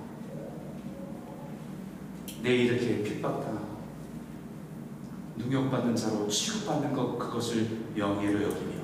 내 2.42 2.56
이렇게 2.56 3.04
핍박당하고 3.04 3.74
능욕받는 5.38 5.96
자로 5.96 6.28
취급받는 6.28 6.94
것 6.94 7.18
그것을 7.18 7.68
명예로 7.96 8.44
여기며 8.44 8.84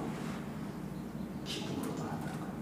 기쁨으로 1.46 1.96
떠난다는 1.96 2.40
거예요. 2.40 2.54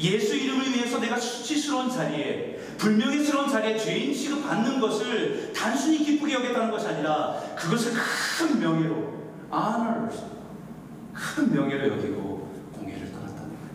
예수 0.00 0.36
이름을 0.36 0.74
위해서 0.74 0.98
내가 0.98 1.18
수치스러운 1.18 1.90
자리에 1.90 2.51
불명예스러운 2.78 3.48
자리에 3.48 3.76
죄인 3.76 4.12
취급받는 4.12 4.80
것을 4.80 5.52
단순히 5.54 5.98
기쁘게 5.98 6.34
여겼다는 6.34 6.70
것이 6.70 6.86
아니라 6.88 7.36
그것을 7.56 7.92
큰 7.92 8.60
명예로 8.60 9.12
honor 9.52 10.10
큰 11.12 11.54
명예로 11.54 11.96
여기고 11.96 12.50
공예를 12.74 13.12
떠났다는 13.12 13.36
거예요. 13.36 13.72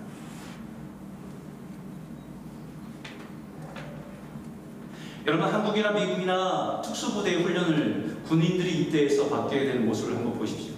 여러분 5.26 5.48
한국이나 5.48 5.92
미국이나 5.92 6.82
특수부대 6.82 7.36
훈련을 7.42 8.18
군인들이 8.28 8.82
입대해서 8.82 9.30
받게 9.30 9.66
되는 9.66 9.86
모습을 9.86 10.16
한번 10.16 10.38
보십시오. 10.38 10.74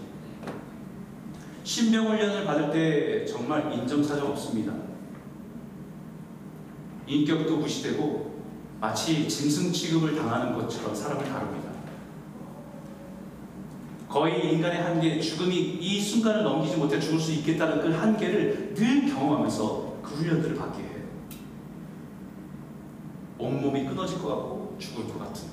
신병 1.63 2.07
훈련을 2.07 2.45
받을 2.45 2.71
때 2.71 3.25
정말 3.25 3.71
인정사정 3.73 4.31
없습니다. 4.31 4.88
인격도 7.09 7.57
무시되고 7.57 8.39
마치 8.79 9.27
짐승 9.27 9.73
취급을 9.73 10.15
당하는 10.15 10.53
것처럼 10.53 10.93
사람을 10.93 11.25
다룹니다. 11.25 11.69
거의 14.07 14.53
인간의 14.53 14.81
한계, 14.81 15.19
죽음이 15.19 15.55
이 15.55 16.01
순간을 16.01 16.43
넘기지 16.43 16.77
못해 16.77 16.99
죽을 16.99 17.19
수 17.19 17.31
있겠다는 17.33 17.81
그 17.81 17.91
한계를 17.91 18.73
늘 18.73 19.07
경험하면서 19.07 19.99
그 20.01 20.15
훈련들을 20.15 20.55
받게 20.55 20.81
해요. 20.81 20.99
온몸이 23.37 23.85
끊어질 23.85 24.19
것 24.19 24.27
같고 24.29 24.75
죽을 24.79 25.05
것 25.07 25.19
같은. 25.19 25.47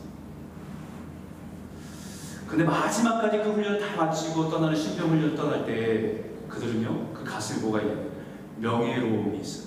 근데 2.47 2.65
마지막까지 2.65 3.39
그 3.39 3.53
훈련을 3.53 3.81
다 3.81 3.97
마치고 3.97 4.49
떠나는 4.49 4.77
신병 4.77 5.11
훈련을 5.11 5.35
떠날 5.35 5.67
때 5.67 6.25
그들은요, 6.49 7.13
그 7.13 7.25
가슴에 7.25 7.61
뭐가 7.61 7.83
있냐면 7.83 8.11
명예로움이 8.59 9.39
있어요. 9.41 9.66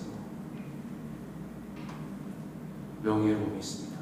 명예로움이 3.04 3.60
있습니다. 3.60 4.00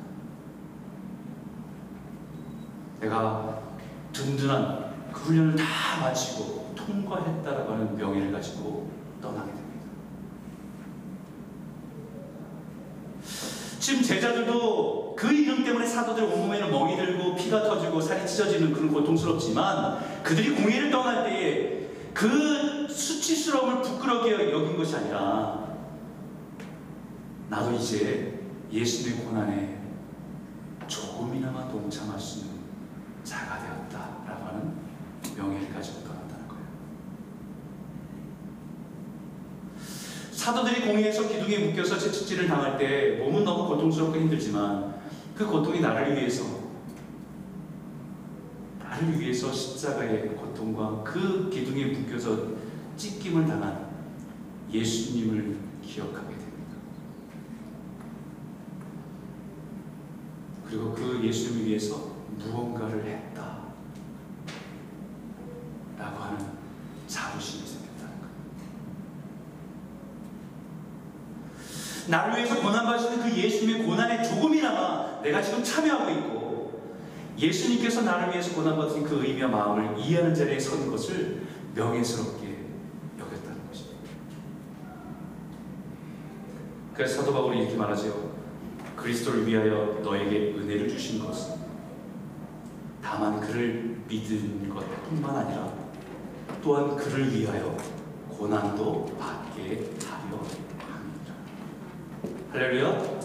내가 3.02 3.62
든든한 4.12 5.12
그 5.12 5.20
훈련을 5.22 5.56
다 5.56 5.66
마치고 6.02 6.74
통과했다라고 6.76 7.74
하는 7.74 7.96
명예를 7.96 8.32
가지고 8.32 8.90
떠나게 9.22 9.52
됩니다. 9.52 9.68
지금 13.80 14.02
제자들도 14.02 15.16
그 15.16 15.32
이름 15.32 15.64
때문에 15.64 15.86
사도들 15.86 16.24
온몸에는 16.24 16.72
멍이 16.72 16.96
들고 16.96 17.36
피가 17.36 17.64
터지고 17.64 18.02
살이 18.02 18.28
찢어지는 18.28 18.74
그런 18.74 18.92
고통스럽지만 18.92 20.24
그들이 20.24 20.56
공예를 20.56 20.92
떠날 20.92 21.24
때에 21.24 21.88
그 22.14 22.88
수치스러움을 22.90 23.82
부끄럽게 23.82 24.52
여긴 24.52 24.76
것이 24.76 24.96
아니라 24.96 25.68
나도 27.50 27.74
이제 27.74 28.37
예수님의 28.72 29.26
고난에 29.26 29.82
조금이나마 30.88 31.68
동참할 31.70 32.20
수 32.20 32.40
있는 32.40 32.58
자가 33.24 33.60
되었다라고 33.60 34.46
하는 34.46 34.74
명예를 35.36 35.74
가지고 35.74 36.04
떠났다는 36.04 36.48
거예요. 36.48 36.64
사도들이 40.32 40.82
공회에서 40.88 41.28
기둥에 41.28 41.68
묶여서 41.68 41.98
채찍질을 41.98 42.48
당할 42.48 42.78
때 42.78 43.18
몸은 43.18 43.44
너무 43.44 43.68
고통스럽고 43.68 44.16
힘들지만 44.16 44.96
그 45.36 45.46
고통이 45.46 45.82
나를 45.82 46.16
위해서 46.16 46.68
나를 48.80 49.20
위해서 49.20 49.52
십자가의 49.52 50.30
고통과 50.36 51.04
그 51.04 51.50
기둥에 51.50 51.86
묶여서 51.86 52.56
찢김을 52.96 53.46
당한 53.46 53.88
예수님을 54.72 55.58
기억하게 55.84 56.30
됩니다. 56.30 56.48
그리고 60.68 60.94
그 60.94 61.22
예수님을 61.24 61.66
위해서 61.66 62.18
무언가를 62.38 63.06
했다. 63.06 63.58
라고 65.98 66.20
하는 66.24 66.46
자부심이 67.08 67.66
생겼다는 67.66 68.14
거예요. 68.20 68.34
나를 72.10 72.36
위해서 72.36 72.62
고난받으시는 72.62 73.24
그 73.24 73.38
예수님의 73.38 73.86
고난에 73.86 74.22
조금이나마 74.22 75.22
내가 75.22 75.42
지금 75.42 75.64
참여하고 75.64 76.12
있고 76.12 76.38
예수님께서 77.38 78.02
나를 78.02 78.34
위해서 78.34 78.54
고난받으신 78.54 79.04
그 79.04 79.26
의미와 79.26 79.48
마음을 79.48 79.98
이해하는 79.98 80.36
자리에 80.36 80.60
선 80.60 80.92
것을 80.92 81.48
명예스럽게 81.76 82.66
여겼다는 83.20 83.68
것입니다. 83.70 84.12
그래서 86.94 87.22
사도 87.22 87.32
바울이 87.34 87.60
이렇게 87.60 87.76
말하죠. 87.76 88.27
그리스도를 89.08 89.48
위하여 89.48 90.00
너에게 90.04 90.54
은혜를 90.58 90.90
주신 90.90 91.24
것은 91.24 91.56
다만 93.02 93.40
그를 93.40 94.02
믿는 94.06 94.70
것뿐만 94.70 95.34
아니라 95.34 95.72
또한 96.62 96.94
그를 96.98 97.34
위하여 97.34 97.78
고난도 98.30 99.06
받게 99.18 99.92
하려 100.06 100.38
합니다. 100.78 101.34
할렐루야. 102.52 103.18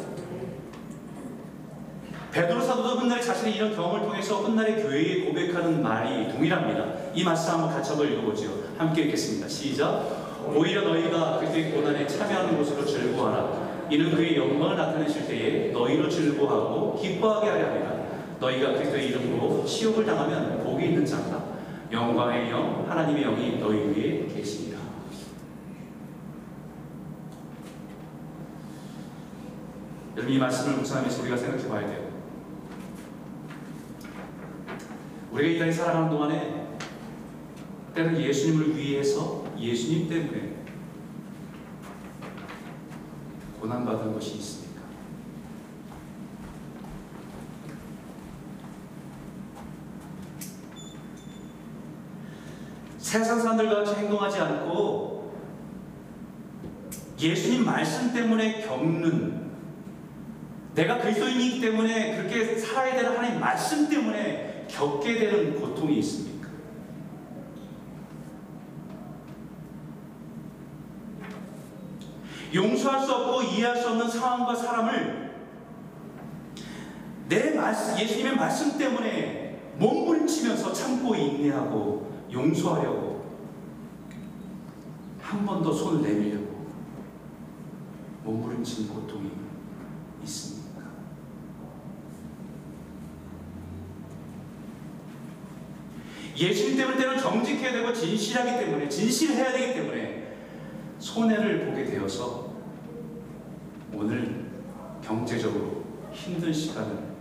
베드로 2.30 2.60
사도도 2.60 3.00
훗날 3.00 3.20
자신의 3.20 3.56
이런 3.56 3.74
경험을 3.74 4.06
통해서 4.06 4.36
훗날의 4.36 4.84
교회에 4.84 5.24
고백하는 5.26 5.82
말이 5.82 6.32
동일합니다. 6.32 7.12
이 7.12 7.24
말씀 7.24 7.54
한번 7.54 7.70
같이 7.70 7.90
한번 7.90 8.10
읽어보죠. 8.10 8.72
함께 8.78 9.02
읽겠습니다. 9.02 9.48
시작. 9.48 10.46
오히려 10.54 10.82
너희가 10.82 11.38
그리스도의 11.38 11.72
고난에 11.72 12.06
참여하는 12.06 12.56
것으로 12.56 12.86
즐거워하라. 12.86 13.61
이는 13.93 14.11
그의 14.11 14.38
영광을 14.38 14.74
나타내실 14.74 15.28
때에 15.28 15.70
너희로 15.70 16.09
즐거워하고 16.09 16.99
기뻐하게 16.99 17.51
하려 17.51 17.66
합니다. 17.66 17.93
너희가 18.40 18.72
그리스도의 18.72 19.09
이름으로 19.09 19.66
치욕을 19.66 20.07
당하면 20.07 20.64
복이 20.64 20.86
있는 20.86 21.05
자다. 21.05 21.45
영광의 21.93 22.51
영, 22.51 22.86
하나님의 22.88 23.22
영이 23.22 23.59
너희 23.59 23.78
위에 23.88 24.26
계십니다. 24.34 24.78
여러분 30.16 30.34
이 30.34 30.38
말씀을 30.38 30.78
묵상하면서 30.78 31.22
우리가 31.22 31.36
생각해 31.36 31.68
봐야 31.68 31.86
돼요. 31.86 32.12
우리가 35.32 35.49
이 35.51 35.59
땅에 35.59 35.70
살아가는 35.70 36.09
동안에 36.09 36.78
때는 37.95 38.18
예수님을 38.18 38.74
위해서 38.74 39.45
예수님 39.59 40.09
때문에 40.09 40.51
고난받은 43.62 44.12
것이 44.12 44.38
있습니까? 44.38 44.82
세상 52.98 53.38
사람들과 53.38 53.84
같이 53.84 54.00
행동하지 54.00 54.40
않고 54.40 55.32
예수님 57.20 57.64
말씀 57.64 58.12
때문에 58.12 58.62
겪는 58.62 59.52
내가 60.74 60.98
그리스도인이기 60.98 61.60
때문에 61.60 62.16
그렇게 62.16 62.58
살아야 62.58 62.96
되는 62.96 63.16
하나님 63.16 63.38
말씀 63.38 63.88
때문에 63.88 64.66
겪게 64.68 65.20
되는 65.20 65.60
고통이 65.60 66.00
있습니까? 66.00 66.31
용서할 72.55 73.05
수 73.05 73.12
없고 73.12 73.42
이해할 73.42 73.76
수 73.76 73.88
없는 73.88 74.09
상황과 74.09 74.55
사람을 74.55 75.32
내 77.28 77.50
말씀, 77.55 77.98
예수님의 77.98 78.36
말씀 78.36 78.76
때문에 78.76 79.72
몸부림치면서 79.78 80.72
참고 80.72 81.14
인내하고 81.14 82.26
용서하려고 82.32 83.12
한 85.20 85.46
번 85.46 85.62
더 85.62 85.72
손을 85.72 86.03
내밀려고 86.03 86.66
몸부림치는 88.24 88.88
고통이 88.90 89.30
있습니까? 90.24 90.82
예수님 96.36 96.76
때문에 96.76 96.96
때는 96.98 97.18
정직해야 97.18 97.72
되고 97.72 97.92
진실하기 97.92 98.64
때문에 98.64 98.88
진실해야 98.88 99.53
되기 99.53 99.74
때문에 99.74 100.36
손해를 100.98 101.66
보게 101.66 101.84
되어서 101.84 102.41
오늘 103.95 104.47
경제적으로 105.05 105.84
힘든 106.12 106.53
시간을 106.53 107.12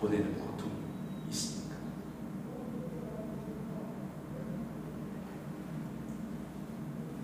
보내는 0.00 0.38
고통이 0.38 0.72
있습니까? 1.30 1.76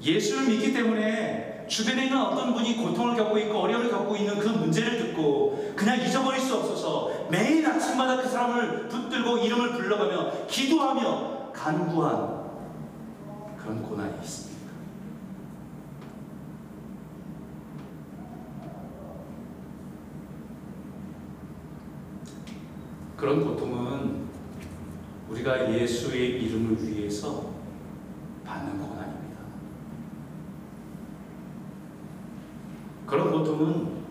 예수를 0.00 0.46
믿기 0.46 0.72
때문에 0.72 1.66
주변에 1.68 2.04
있는 2.04 2.20
어떤 2.20 2.54
분이 2.54 2.76
고통을 2.76 3.16
겪고 3.16 3.38
있고 3.38 3.58
어려움을 3.60 3.90
겪고 3.90 4.16
있는 4.16 4.38
그 4.38 4.48
문제를 4.48 4.98
듣고 4.98 5.74
그냥 5.74 6.00
잊어버릴 6.00 6.40
수 6.40 6.56
없어서 6.56 7.28
매일 7.30 7.66
아침마다 7.66 8.20
그 8.20 8.28
사람을 8.28 8.88
붙들고 8.88 9.38
이름을 9.38 9.72
불러가며 9.72 10.46
기도하며 10.46 11.50
간구한 11.52 12.42
그런 13.56 13.82
고난이 13.82 14.14
있습니다. 14.22 14.51
그런 23.22 23.44
고통은 23.44 24.26
우리가 25.28 25.72
예수의 25.72 26.42
이름을 26.42 26.76
위해서 26.88 27.52
받는 28.44 28.80
고난입니다. 28.80 29.38
그런 33.06 33.30
고통은 33.30 34.02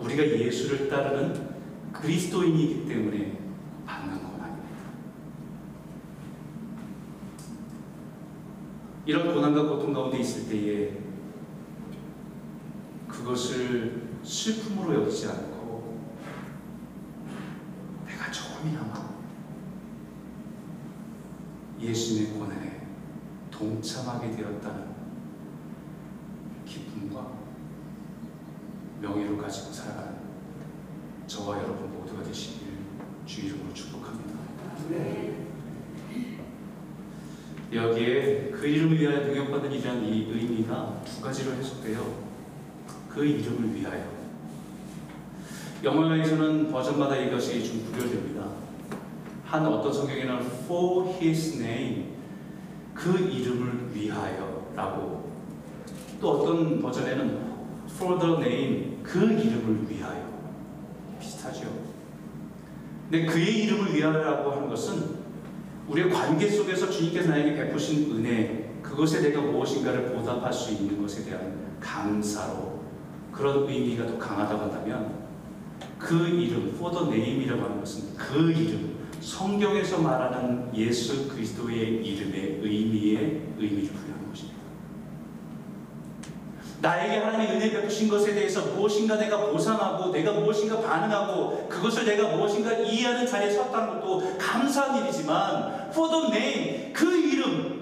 우리가 0.00 0.24
예수를 0.24 0.88
따르는 0.88 1.48
그리스도인이기 1.92 2.88
때문에 2.88 3.38
받는 3.86 4.18
고난입니다. 4.18 4.68
이런 9.06 9.32
고난과 9.32 9.62
고통 9.62 9.92
가운데 9.92 10.18
있을 10.18 10.48
때에 10.48 10.98
그것을 13.06 14.08
슬픔으로 14.24 15.02
여기지 15.02 15.28
않고 15.28 15.60
내가 18.20 18.30
조금이나마 18.30 19.10
예수님의 21.80 22.32
고난에 22.38 22.86
동참하게 23.60 24.30
되었다는 24.36 24.86
기쁨과 26.64 27.32
명예를 29.02 29.36
가지고 29.36 29.70
살아가는 29.70 30.14
저와 31.26 31.58
여러분 31.58 31.92
모두가 31.92 32.22
되시길 32.22 32.68
주 33.26 33.42
이름으로 33.42 33.74
축복합니다. 33.74 34.30
여기에 37.72 38.50
그 38.50 38.66
이름을 38.66 38.98
위하여 38.98 39.26
능력받는 39.26 39.72
이라는 39.72 40.04
이 40.04 40.30
의미가 40.30 41.02
두 41.04 41.20
가지로 41.20 41.52
해석돼요. 41.52 42.30
그 43.10 43.24
이름을 43.24 43.74
위하여. 43.74 44.20
영어에서는 45.84 46.72
버전마다 46.72 47.16
이것이 47.16 47.62
좀 47.64 47.84
구별됩니다. 47.84 48.48
한 49.44 49.66
어떤 49.66 49.92
성경에는 49.92 50.46
for 50.64 51.10
his 51.20 51.62
name 51.62 52.09
그 53.00 53.18
이름을 53.18 53.94
위하여라고 53.94 55.30
또 56.20 56.30
어떤 56.30 56.82
버전에는 56.82 57.50
for 57.88 58.18
the 58.18 58.34
name 58.34 58.98
그 59.02 59.20
이름을 59.20 59.88
위하여 59.88 60.28
비슷하죠. 61.18 61.62
근데 63.10 63.24
그의 63.24 63.64
이름을 63.64 63.94
위하여라고 63.94 64.50
하는 64.50 64.68
것은 64.68 65.20
우리의 65.88 66.10
관계 66.10 66.46
속에서 66.46 66.90
주님께서 66.90 67.30
나에게 67.30 67.54
베푸신 67.54 68.14
은혜 68.16 68.74
그것에 68.82 69.22
내가 69.22 69.40
무엇인가를 69.40 70.12
보답할 70.12 70.52
수 70.52 70.72
있는 70.72 71.00
것에 71.00 71.24
대한 71.24 71.78
감사로 71.80 72.80
그런 73.32 73.66
의미가 73.66 74.06
더 74.06 74.18
강하다고 74.18 74.60
한다면 74.60 75.20
그 75.98 76.28
이름 76.28 76.74
for 76.76 76.94
the 76.94 77.10
name이라고 77.10 77.62
하는 77.62 77.80
것은 77.80 78.14
그 78.14 78.52
이름 78.52 78.89
성경에서 79.20 79.98
말하는 79.98 80.70
예수 80.74 81.28
그리스도의 81.28 82.04
이름의 82.04 82.60
의미에 82.62 83.42
의미를 83.58 83.88
부여하는 83.88 84.30
것입니다. 84.30 84.60
나에게 86.80 87.18
하나님의 87.18 87.56
은혜 87.56 87.70
베푸신 87.70 88.08
것에 88.08 88.34
대해서 88.34 88.62
무엇인가 88.74 89.16
내가 89.16 89.50
보상하고 89.50 90.10
내가 90.10 90.32
무엇인가 90.32 90.80
반응하고 90.80 91.68
그것을 91.68 92.06
내가 92.06 92.34
무엇인가 92.34 92.72
이해하는 92.72 93.26
자리에 93.26 93.50
섰다는 93.50 94.00
것도 94.00 94.38
감사한 94.38 95.02
일이지만 95.02 95.90
for 95.90 96.10
the 96.10 96.26
name 96.28 96.92
그 96.94 97.14
이름 97.14 97.80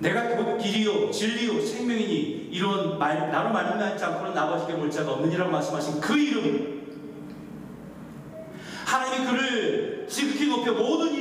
내가 0.00 0.28
곧 0.36 0.58
길이요 0.58 1.10
진리요 1.10 1.64
생명이니 1.64 2.48
이런 2.50 2.98
말, 2.98 3.30
나로 3.30 3.50
말미암지 3.50 4.04
않고는 4.04 4.36
아버지께 4.36 4.74
볼 4.74 4.90
자가 4.90 5.12
없느니라고 5.12 5.50
말씀하신 5.50 6.00
그 6.00 6.18
이름 6.18 6.76
하나님이 8.84 9.26
그를 9.26 10.06
지극히 10.08 10.46
높여 10.46 10.72
모든 10.72 11.14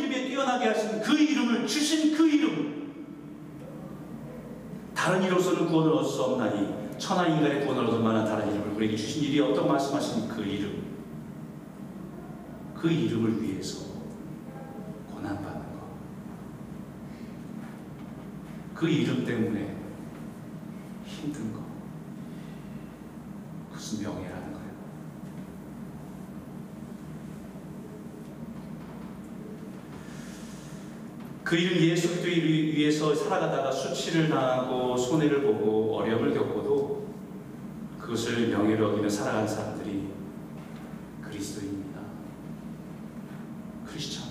뛰어나게 0.66 0.68
하신 0.68 1.02
그 1.02 1.14
이름을 1.14 1.68
주신 1.68 2.16
그 2.16 2.28
이름. 2.28 2.96
다른 4.96 5.22
이로서는 5.22 5.68
구원을 5.68 5.94
얻을 5.94 6.10
수 6.10 6.24
없나니 6.24 6.98
천하 6.98 7.28
인간의 7.28 7.66
구원을 7.66 7.86
얻을 7.86 8.00
만한 8.00 8.26
다른 8.26 8.52
이름을 8.52 8.76
우리에게 8.76 8.96
주신 8.96 9.24
일이 9.24 9.40
어떤 9.40 9.68
말씀하신 9.68 10.28
그 10.30 10.42
이름? 10.42 10.84
그 12.74 12.90
이름을 12.90 13.42
위해서 13.42 13.86
고난받는 15.14 15.62
것. 15.62 15.80
그 18.74 18.90
이름 18.90 19.26
때문에 19.26 19.76
힘든 21.06 21.54
것. 21.54 21.62
그것은 23.70 24.02
명예라 24.02 24.35
그 31.46 31.56
일을 31.56 31.80
예수 31.90 32.20
그리스도의 32.24 32.76
위해서 32.76 33.14
살아가다가 33.14 33.72
수치를 33.72 34.30
당하고 34.30 34.98
손해를 34.98 35.44
보고 35.44 35.96
어려움을 35.98 36.34
겪고도 36.34 37.06
그것을 38.00 38.48
명예로 38.48 38.94
여기며 38.94 39.08
살아가는 39.08 39.48
사람들이 39.48 40.08
그리스도입니다. 41.22 42.02
크리스천 43.86 44.26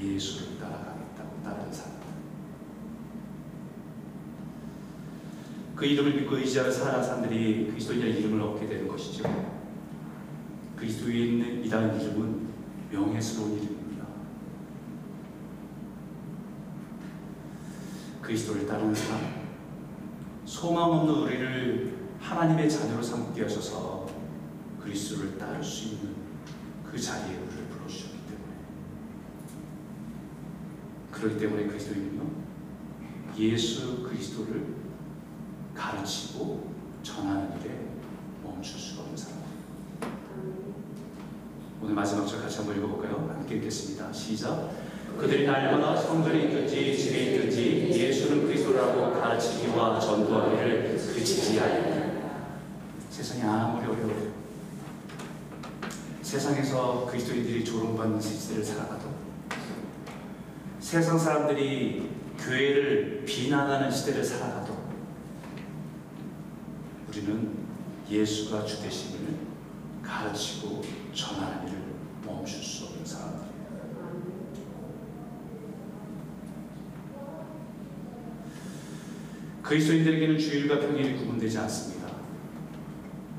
예수를 0.00 0.58
따라가겠다고 0.58 1.42
따른 1.44 1.70
사람 1.70 1.94
그 5.76 5.84
이름을 5.84 6.14
믿고 6.14 6.38
의지하며 6.38 6.70
살아가는 6.70 7.04
사람들이 7.04 7.66
그리스도인의 7.72 8.20
이름을 8.20 8.40
얻게 8.40 8.66
되는 8.66 8.88
것이죠. 8.88 9.24
그리스도인이라는 10.76 12.00
이름은 12.00 12.48
명예스러운 12.90 13.52
이름 13.52 13.73
그리스도를 18.24 18.66
따르는 18.66 18.94
사람, 18.94 19.20
소망 20.46 20.90
없는 20.92 21.14
우리를 21.14 21.94
하나님의 22.20 22.70
자녀로 22.70 23.02
삼게 23.02 23.42
하셔서 23.42 24.06
그리스도를 24.80 25.36
따를 25.36 25.62
수 25.62 25.88
있는 25.88 26.14
그 26.90 26.98
자리에 26.98 27.36
우리를 27.36 27.64
불러주셨기 27.66 28.16
때문에 28.26 28.54
그렇기 31.10 31.38
때문에 31.38 31.66
그리스도인은요 31.66 32.24
예수 33.38 34.02
그리스도를 34.02 34.74
가르치고 35.74 36.72
전하는 37.02 37.60
일에 37.60 37.88
멈출 38.42 38.78
수가 38.78 39.02
없는 39.02 39.16
사람입니다. 39.16 39.44
오늘 41.82 41.94
마지막 41.94 42.26
절 42.26 42.40
같이 42.40 42.58
한번 42.58 42.78
읽어볼까요? 42.78 43.28
함께 43.34 43.56
읽겠습니다. 43.56 44.10
시작. 44.12 44.70
그들이 45.18 45.46
날마다 45.46 45.96
성전에 45.96 46.44
있든지 46.44 46.98
집에 46.98 47.18
있든지 47.24 47.90
예수는 47.90 48.46
그리스도라고 48.46 49.20
가르치기와 49.20 49.98
전도하기를 50.00 50.96
그치지 50.96 51.60
아니하니 51.60 52.20
세상이 53.10 53.42
아무리 53.42 53.86
어려워요. 53.86 54.34
세상에서 56.22 57.06
그리스도인들이 57.06 57.64
조롱받는 57.64 58.20
시대를 58.20 58.64
살아가도 58.64 59.08
세상 60.80 61.18
사람들이 61.18 62.10
교회를 62.38 63.24
비난하는 63.24 63.90
시대를 63.90 64.24
살아가도 64.24 64.76
우리는 67.08 67.56
예수가 68.10 68.64
주 68.64 68.82
되심을 68.82 69.36
가르치고 70.02 70.82
전하는 71.14 71.68
일을 71.68 71.78
멈출 72.26 72.62
수 72.62 72.86
없는 72.86 73.04
사람들이에요. 73.04 73.54
그리스도인들에게는 79.64 80.38
주일과 80.38 80.78
평일이 80.78 81.16
구분되지 81.16 81.58
않습니다. 81.60 82.08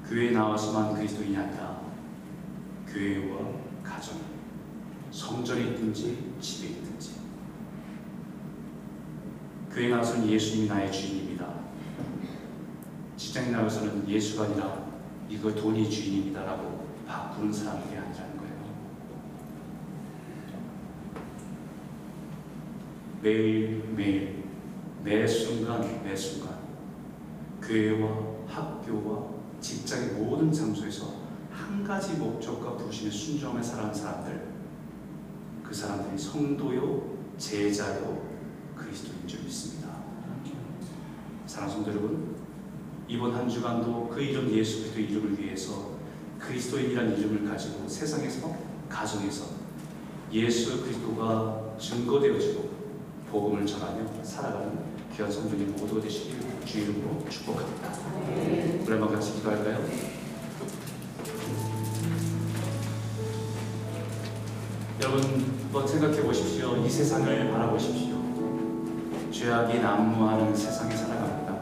교회에 0.09 0.31
나와서만 0.31 0.95
그리스도인이 0.95 1.37
아니라 1.37 1.81
교회와 2.87 3.37
가정, 3.83 4.19
성전에 5.11 5.61
있든지 5.61 6.33
집에 6.41 6.69
있든지 6.69 7.11
교회 9.71 9.89
나와서는 9.89 10.27
예수님이 10.27 10.67
나의 10.67 10.91
주인입니다. 10.91 11.47
직장에 13.17 13.51
나와서는 13.51 14.09
예수가 14.09 14.45
아니라 14.45 14.85
이거 15.29 15.53
돈이 15.53 15.89
주인입니다 15.89 16.43
라고 16.43 16.87
바꾸는 17.07 17.53
사람들이 17.53 17.97
아니라는 17.97 18.37
거예요. 18.37 18.55
매일 23.21 23.83
매일 23.95 24.44
매 25.05 25.27
순간 25.27 26.03
매 26.03 26.15
순간 26.15 26.57
교회와 27.61 28.09
학교와 28.47 29.35
직장의 29.61 30.13
모든 30.13 30.51
장소에서 30.51 31.13
한 31.51 31.83
가지 31.83 32.13
목적과 32.13 32.75
부심에 32.75 33.11
순종하며 33.11 33.61
살아가는 33.61 33.93
사람들 33.93 34.47
그 35.61 35.75
사람들이 35.75 36.17
성도요 36.17 37.17
제자요 37.37 38.25
그리스도인 38.75 39.27
줄 39.27 39.41
믿습니다. 39.43 39.89
사랑하는 41.45 41.83
성도 41.83 41.91
여러분 41.91 42.35
이번 43.07 43.35
한 43.35 43.47
주간도 43.47 44.09
그 44.11 44.19
이름 44.19 44.49
예수 44.49 44.91
그리스도 44.91 44.99
이름을 44.99 45.39
위해서 45.39 45.99
그리스도인이라는 46.39 47.15
이름을 47.19 47.47
가지고 47.47 47.87
세상에서 47.87 48.55
가정에서 48.89 49.45
예수 50.31 50.81
그리스도가 50.81 51.77
증거되어지고 51.77 52.69
복음을 53.29 53.67
전하며 53.67 54.23
살아가는 54.23 54.84
귀한 55.15 55.31
성도님 55.31 55.73
모두 55.79 56.01
되시길 56.01 56.37
주 56.65 56.79
이름으로 56.79 57.23
축복합니다. 57.29 57.89
한번 58.85 59.13
같이 59.13 59.33
기도할까요? 59.35 59.79
여러분 65.01 65.21
한번 65.63 65.87
생각해 65.87 66.21
보십시오. 66.21 66.75
이 66.85 66.89
세상을 66.89 67.51
바라보십시오. 67.51 68.15
죄악이 69.31 69.79
난무하는 69.79 70.53
세상에 70.53 70.93
살아갑니다. 70.93 71.53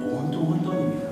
온통 0.00 0.44
혼돈입니다. 0.46 1.04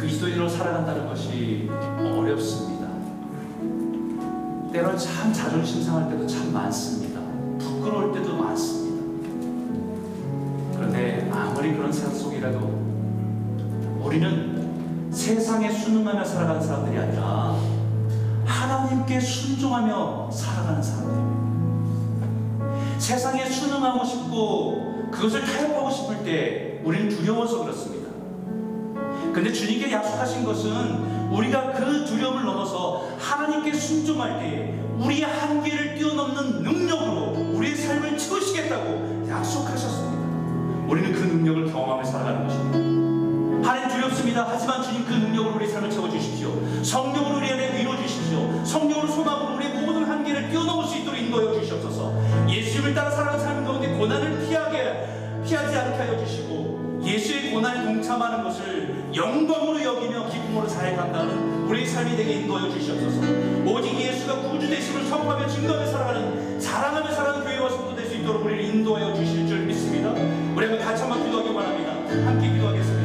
그리스도인으로 0.00 0.48
살아간다는 0.48 1.06
것이 1.06 1.68
어렵습니다. 1.70 2.88
때론 4.72 4.96
참 4.96 5.32
자존심 5.32 5.82
상할 5.82 6.08
때도 6.10 6.26
참 6.26 6.52
많습니다. 6.52 7.09
부끄러울 8.00 8.14
때도 8.14 8.36
많습니다. 8.36 8.90
그런데 10.74 11.30
아무리 11.30 11.74
그런 11.74 11.92
세상 11.92 12.14
속이라도 12.14 12.58
우리는 14.02 15.10
세상에 15.12 15.70
순응하며 15.70 16.24
살아가는 16.24 16.62
사람들이 16.62 16.98
아니라 16.98 17.56
하나님께 18.46 19.20
순종하며 19.20 20.30
살아가는 20.30 20.82
사람들입니다. 20.82 21.40
세상에 22.98 23.44
순응하고 23.44 24.04
싶고 24.04 25.10
그것을 25.10 25.44
타협하고 25.44 25.90
싶을 25.90 26.24
때 26.24 26.80
우리는 26.84 27.08
두려워서 27.08 27.64
그렇습니다. 27.64 28.08
근데 29.32 29.52
주님께 29.52 29.92
약속하신 29.92 30.44
것은 30.44 31.30
우리가 31.30 31.72
그 31.72 32.04
두려움을 32.04 32.44
넘어서 32.44 33.08
하나님께 33.18 33.72
순종할 33.74 34.38
때 34.38 34.80
우리의 34.98 35.22
한계를 35.22 35.96
뛰어넘는 35.96 36.62
능력으로 36.62 37.49
우리의 37.60 37.76
삶을 37.76 38.16
채우시겠다고 38.16 39.26
약속하셨습니다. 39.28 40.88
우리는 40.88 41.12
그 41.12 41.20
능력을 41.20 41.70
경험하며 41.70 42.04
살아가는 42.04 42.46
것입니다. 42.46 43.68
하나님 43.68 43.88
두렵습니다. 43.90 44.46
하지만 44.48 44.82
주님 44.82 45.04
그 45.04 45.12
능력으로 45.12 45.56
우리 45.56 45.68
삶을 45.68 45.90
채워주십시오. 45.90 46.82
성령으로 46.82 47.36
우리 47.36 47.50
안에 47.50 47.78
위로 47.78 47.94
주십시오. 47.98 48.64
성령으로 48.64 49.08
소망으로 49.08 49.56
우리의 49.56 49.74
모든 49.84 50.04
한계를 50.04 50.48
뛰어넘을 50.48 50.86
수 50.86 50.96
있도록 50.96 51.20
인도하여 51.20 51.60
주시옵소서. 51.60 52.14
예수님을 52.48 52.94
따라 52.94 53.10
살아가는 53.10 53.44
삶 53.44 53.64
가운데 53.64 53.88
고난을 53.94 54.48
피하게 54.48 55.42
피하지 55.44 55.76
않게 55.76 55.96
하여 55.98 56.18
주시고 56.24 57.02
예수의 57.04 57.50
고난에 57.50 57.84
동참하는 57.84 58.42
것을 58.42 59.04
영광으로 59.14 59.82
여기며 59.82 60.30
기쁨으로 60.30 60.66
잘 60.66 60.96
감당하는 60.96 61.64
우리의 61.66 61.86
삶이 61.86 62.16
되게 62.16 62.32
인도하여 62.40 62.70
주시옵소서. 62.70 63.20
오직 63.66 64.00
예수가 64.00 64.48
구주 64.48 64.66
되심을 64.66 65.04
선포하며 65.04 65.46
증거하며 65.46 65.86
살아가는 65.86 66.58
자랑하며 66.58 67.10
살아가는 67.12 67.39
있도록 68.30 68.44
우리를 68.44 68.64
인도하여 68.64 69.12
주실 69.14 69.46
줄 69.46 69.60
믿습니다. 69.66 70.12
우리 70.12 70.66
한번 70.66 70.78
같이 70.78 71.02
한번 71.02 71.24
기도하기 71.24 71.52
바랍니다. 71.52 71.92
함께 72.26 72.52
기도하겠습니다. 72.52 72.99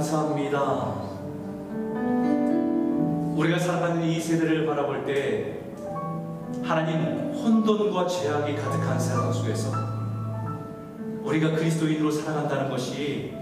감사합니다. 0.00 0.94
우리가 3.36 3.58
살아가는 3.58 4.02
이 4.02 4.18
세대를 4.18 4.66
바라볼 4.66 5.04
때 5.04 5.58
하나님 6.62 7.34
혼돈과 7.34 8.06
죄악이 8.06 8.56
가득한 8.56 8.98
세상 8.98 9.30
속에서 9.30 9.72
우리가 11.22 11.52
그리스도인으로 11.52 12.10
살아간다는 12.10 12.70
것이 12.70 13.34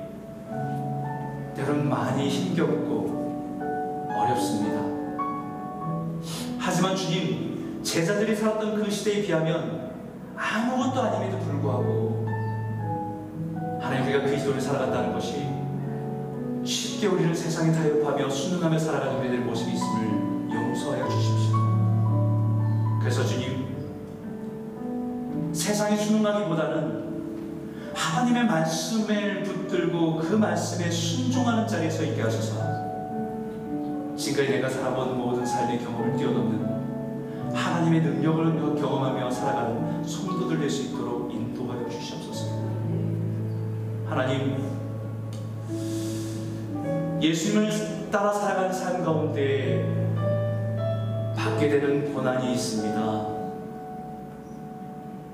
때론 1.55 1.89
많이 1.89 2.29
힘겹고 2.29 4.09
어렵습니다. 4.19 4.81
하지만 6.59 6.97
주님, 6.97 7.81
제자들이 7.85 8.35
살았던 8.35 8.83
그 8.83 8.91
시대에 8.91 9.23
비하면 9.23 9.68
세상에 17.59 17.73
타협하며 17.73 18.31
순응하며 18.31 18.79
살아가는 18.79 19.19
우리들 19.19 19.41
모습이 19.41 19.73
있음을 19.73 20.55
용서하여 20.55 21.09
주십시오. 21.09 21.57
그래서 23.01 23.25
주님, 23.25 23.67
세상에 25.53 25.97
순응하기보다는 25.97 27.09
하나님의 27.95 28.47
말씀을 28.47 29.43
붙들고 29.43 30.19
그 30.19 30.37
말씀에 30.37 30.89
순종하는 30.89 31.67
자리에 31.67 31.91
서 31.91 32.05
있게 32.05 32.23
하셔서 32.23 32.55
지금까지 34.17 34.53
내가 34.53 34.69
살아본 34.69 35.19
모든 35.19 35.45
삶의 35.45 35.81
경험을 35.81 36.17
뛰어넘는 36.17 37.55
하나님의 37.57 38.03
능력을 38.03 38.81
경험하며 38.81 39.29
살아가는 39.33 40.05
성도들 40.05 40.61
될 40.61 40.71
수 40.71 40.83
있도록 40.85 41.35
인도하여 41.35 41.89
주시옵소서. 41.89 42.53
하나님, 44.09 44.78
예수님을 47.21 48.11
따라 48.11 48.33
살아가는 48.33 48.73
삶 48.73 49.05
가운데 49.05 49.85
받게 51.37 51.69
되는 51.69 52.15
고난이 52.15 52.53
있습니다. 52.53 53.39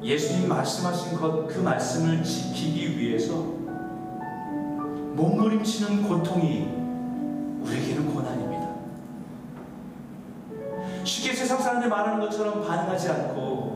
예수님 0.02 0.48
말씀하신 0.48 1.18
것, 1.18 1.46
그 1.46 1.58
말씀을 1.60 2.22
지키기 2.22 2.98
위해서 2.98 3.34
몸부림치는 5.14 6.02
고통이 6.08 6.68
우리에게는 7.62 8.14
고난입니다. 8.14 8.64
쉽게 11.04 11.34
세상 11.34 11.58
사람들이 11.58 11.90
말하는 11.90 12.20
것처럼 12.20 12.66
반응하지 12.66 13.10
않고 13.10 13.74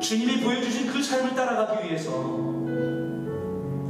주님이 0.00 0.40
보여주신 0.42 0.86
그 0.86 1.02
삶을 1.02 1.34
따라가기 1.34 1.88
위해서 1.88 2.10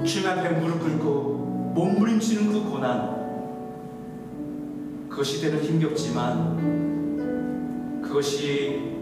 주님 0.05 0.29
앞에 0.29 0.51
무릎 0.51 0.81
꿇고 0.81 1.34
몸부림치는 1.75 2.53
그 2.53 2.63
고난 2.71 3.25
그것이 5.09 5.41
때는 5.43 5.61
힘겹지만 5.63 6.63
그것이 8.01 8.95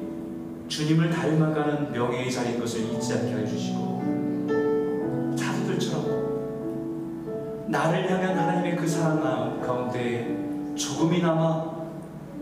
주님을 0.68 1.10
닮아가는 1.10 1.92
명예의 1.92 2.32
자리인 2.32 2.58
것을 2.58 2.90
잊지 2.92 3.12
않게 3.12 3.34
해주시고 3.34 5.34
사도들처럼 5.36 6.22
나를 7.68 8.10
향한 8.10 8.38
하나님의 8.38 8.76
그 8.76 8.88
사랑 8.88 9.60
가운데 9.60 10.74
조금이나마 10.74 11.70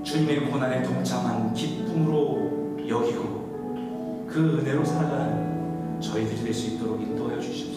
주님의 0.05 0.49
고난에 0.49 0.85
동참한 0.85 1.53
기쁨으로 1.53 2.79
여기고 2.89 4.29
그 4.29 4.61
은혜로 4.61 4.85
살아가는 4.85 6.01
저희들이 6.01 6.45
될 6.45 6.55
수 6.55 6.75
있도록 6.75 7.03
인도하여 7.03 7.41
주시옵소서. 7.41 7.70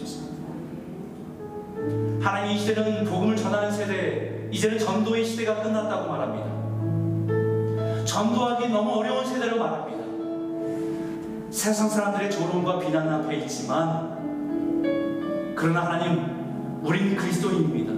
하나님 2.24 2.55
이 2.55 2.57
시대는 2.57 3.03
복음을 3.03 3.36
전하는 3.36 3.69
세대, 3.69 4.47
이제는 4.49 4.80
전도의 4.80 5.26
시대가 5.26 5.61
끝났다고 5.61 6.09
말합니다. 6.09 8.05
전도하기 8.05 8.69
너무 8.69 8.99
어려운 8.99 9.26
세대로 9.26 9.59
말합니다. 9.59 10.03
세상 11.51 11.89
사람들의 11.89 12.32
조롱과 12.32 12.80
비난 12.80 13.09
앞에 13.09 13.36
있지만, 13.39 14.84
그러나 15.53 15.82
하나님, 15.84 16.82
우린 16.82 17.17
그리스도인입니다. 17.17 17.91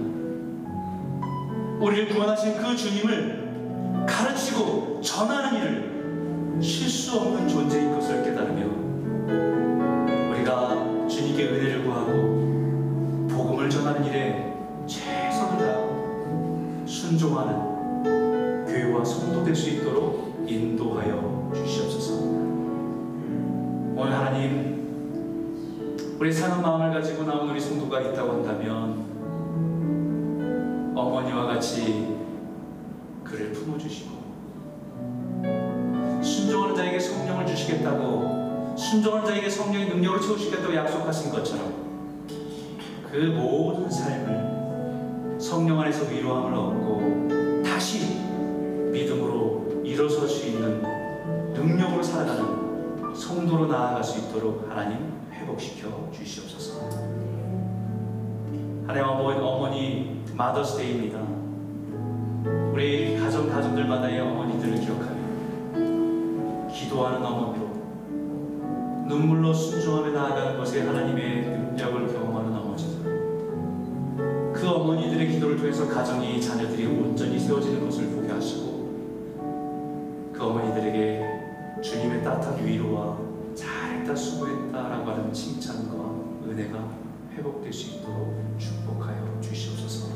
우리를 1.78 2.08
구원하신 2.08 2.56
그 2.56 2.74
주님을 2.74 4.06
가르치고 4.08 5.02
전하는 5.02 5.56
일을 5.56 6.60
실수 6.60 7.16
없는 7.16 7.46
존재인 7.46 7.94
것을 7.94 8.24
깨달으며 8.24 8.66
우리가 10.32 11.06
주님께 11.08 11.48
구하고 11.48 11.65
전하는 13.86 14.04
일에 14.04 14.52
최선을 14.84 15.58
다하고 15.64 16.82
순종하는 16.84 18.64
교회와 18.66 19.04
성도 19.04 19.44
될 19.44 19.54
수 19.54 19.70
있도록 19.70 20.44
인도하여 20.44 21.52
주시옵소서. 21.54 22.14
오늘 23.94 24.12
하나님 24.12 24.74
우리 26.18 26.32
사는 26.32 26.60
마음을 26.60 26.92
가지고 26.94 27.22
나온 27.22 27.48
우리 27.48 27.60
성도가 27.60 28.00
있다고 28.00 28.32
한다면 28.32 29.06
어머니와 30.96 31.46
같이 31.46 32.16
그를 33.22 33.52
품어주시고 33.52 34.16
순종하는 36.24 36.74
자에게 36.74 36.98
성령을 36.98 37.46
주시겠다고 37.46 38.74
순종하는 38.76 39.28
자에게 39.28 39.48
성령의 39.48 39.90
능력을 39.90 40.20
채우시겠다고 40.20 40.74
약속하신 40.74 41.30
것처럼 41.30 41.85
그 43.16 43.20
모든 43.22 43.90
삶을 43.90 45.40
성령 45.40 45.80
안에서 45.80 46.04
위로함을 46.04 46.52
얻고 46.52 47.62
다시 47.64 48.20
믿음으로 48.92 49.80
일어설 49.82 50.28
수 50.28 50.46
있는 50.46 50.82
능력으로 51.54 52.02
살아가는 52.02 53.14
성도로 53.14 53.68
나아갈 53.68 54.04
수 54.04 54.18
있도록 54.18 54.66
하나님 54.68 55.14
회복시켜 55.32 56.10
주시옵소서. 56.12 56.90
하나님 58.86 59.08
어머니, 59.08 59.40
어머니 59.40 60.22
마더스데이입니다. 60.34 61.18
우리 62.74 63.18
가정 63.18 63.48
가정들마다의 63.48 64.20
어머니들을 64.20 64.78
기억하며 64.78 65.16
기도하는 66.70 67.24
어머니로 67.24 67.66
눈물로 69.06 69.54
순종하며 69.54 70.10
나아가는 70.10 70.58
것에 70.58 70.82
하나님의 70.82 71.44
능력을 71.44 72.08
어머니들 72.08 72.35
그 74.66 74.72
어머니들의 74.72 75.28
기도를 75.28 75.56
통해서 75.56 75.88
가정이 75.88 76.40
자녀들이 76.40 76.86
온전히 76.86 77.38
세워지는 77.38 77.84
것을 77.84 78.08
보게 78.10 78.32
하시고 78.32 79.30
그 80.32 80.42
어머니들에게 80.42 81.80
주님의 81.80 82.24
따뜻한 82.24 82.66
위로와 82.66 83.16
잘했다 83.54 84.16
수고했다라고 84.16 85.08
하는 85.08 85.32
칭찬과 85.32 85.94
은혜가 86.48 86.98
회복될 87.36 87.72
수 87.72 87.98
있도록 87.98 88.34
축복하여 88.58 89.38
주시옵소서 89.40 90.08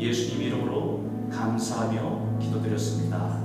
예수님 0.00 0.48
이름으로 0.48 1.04
감사하며 1.30 2.40
기도드렸습니다. 2.40 3.40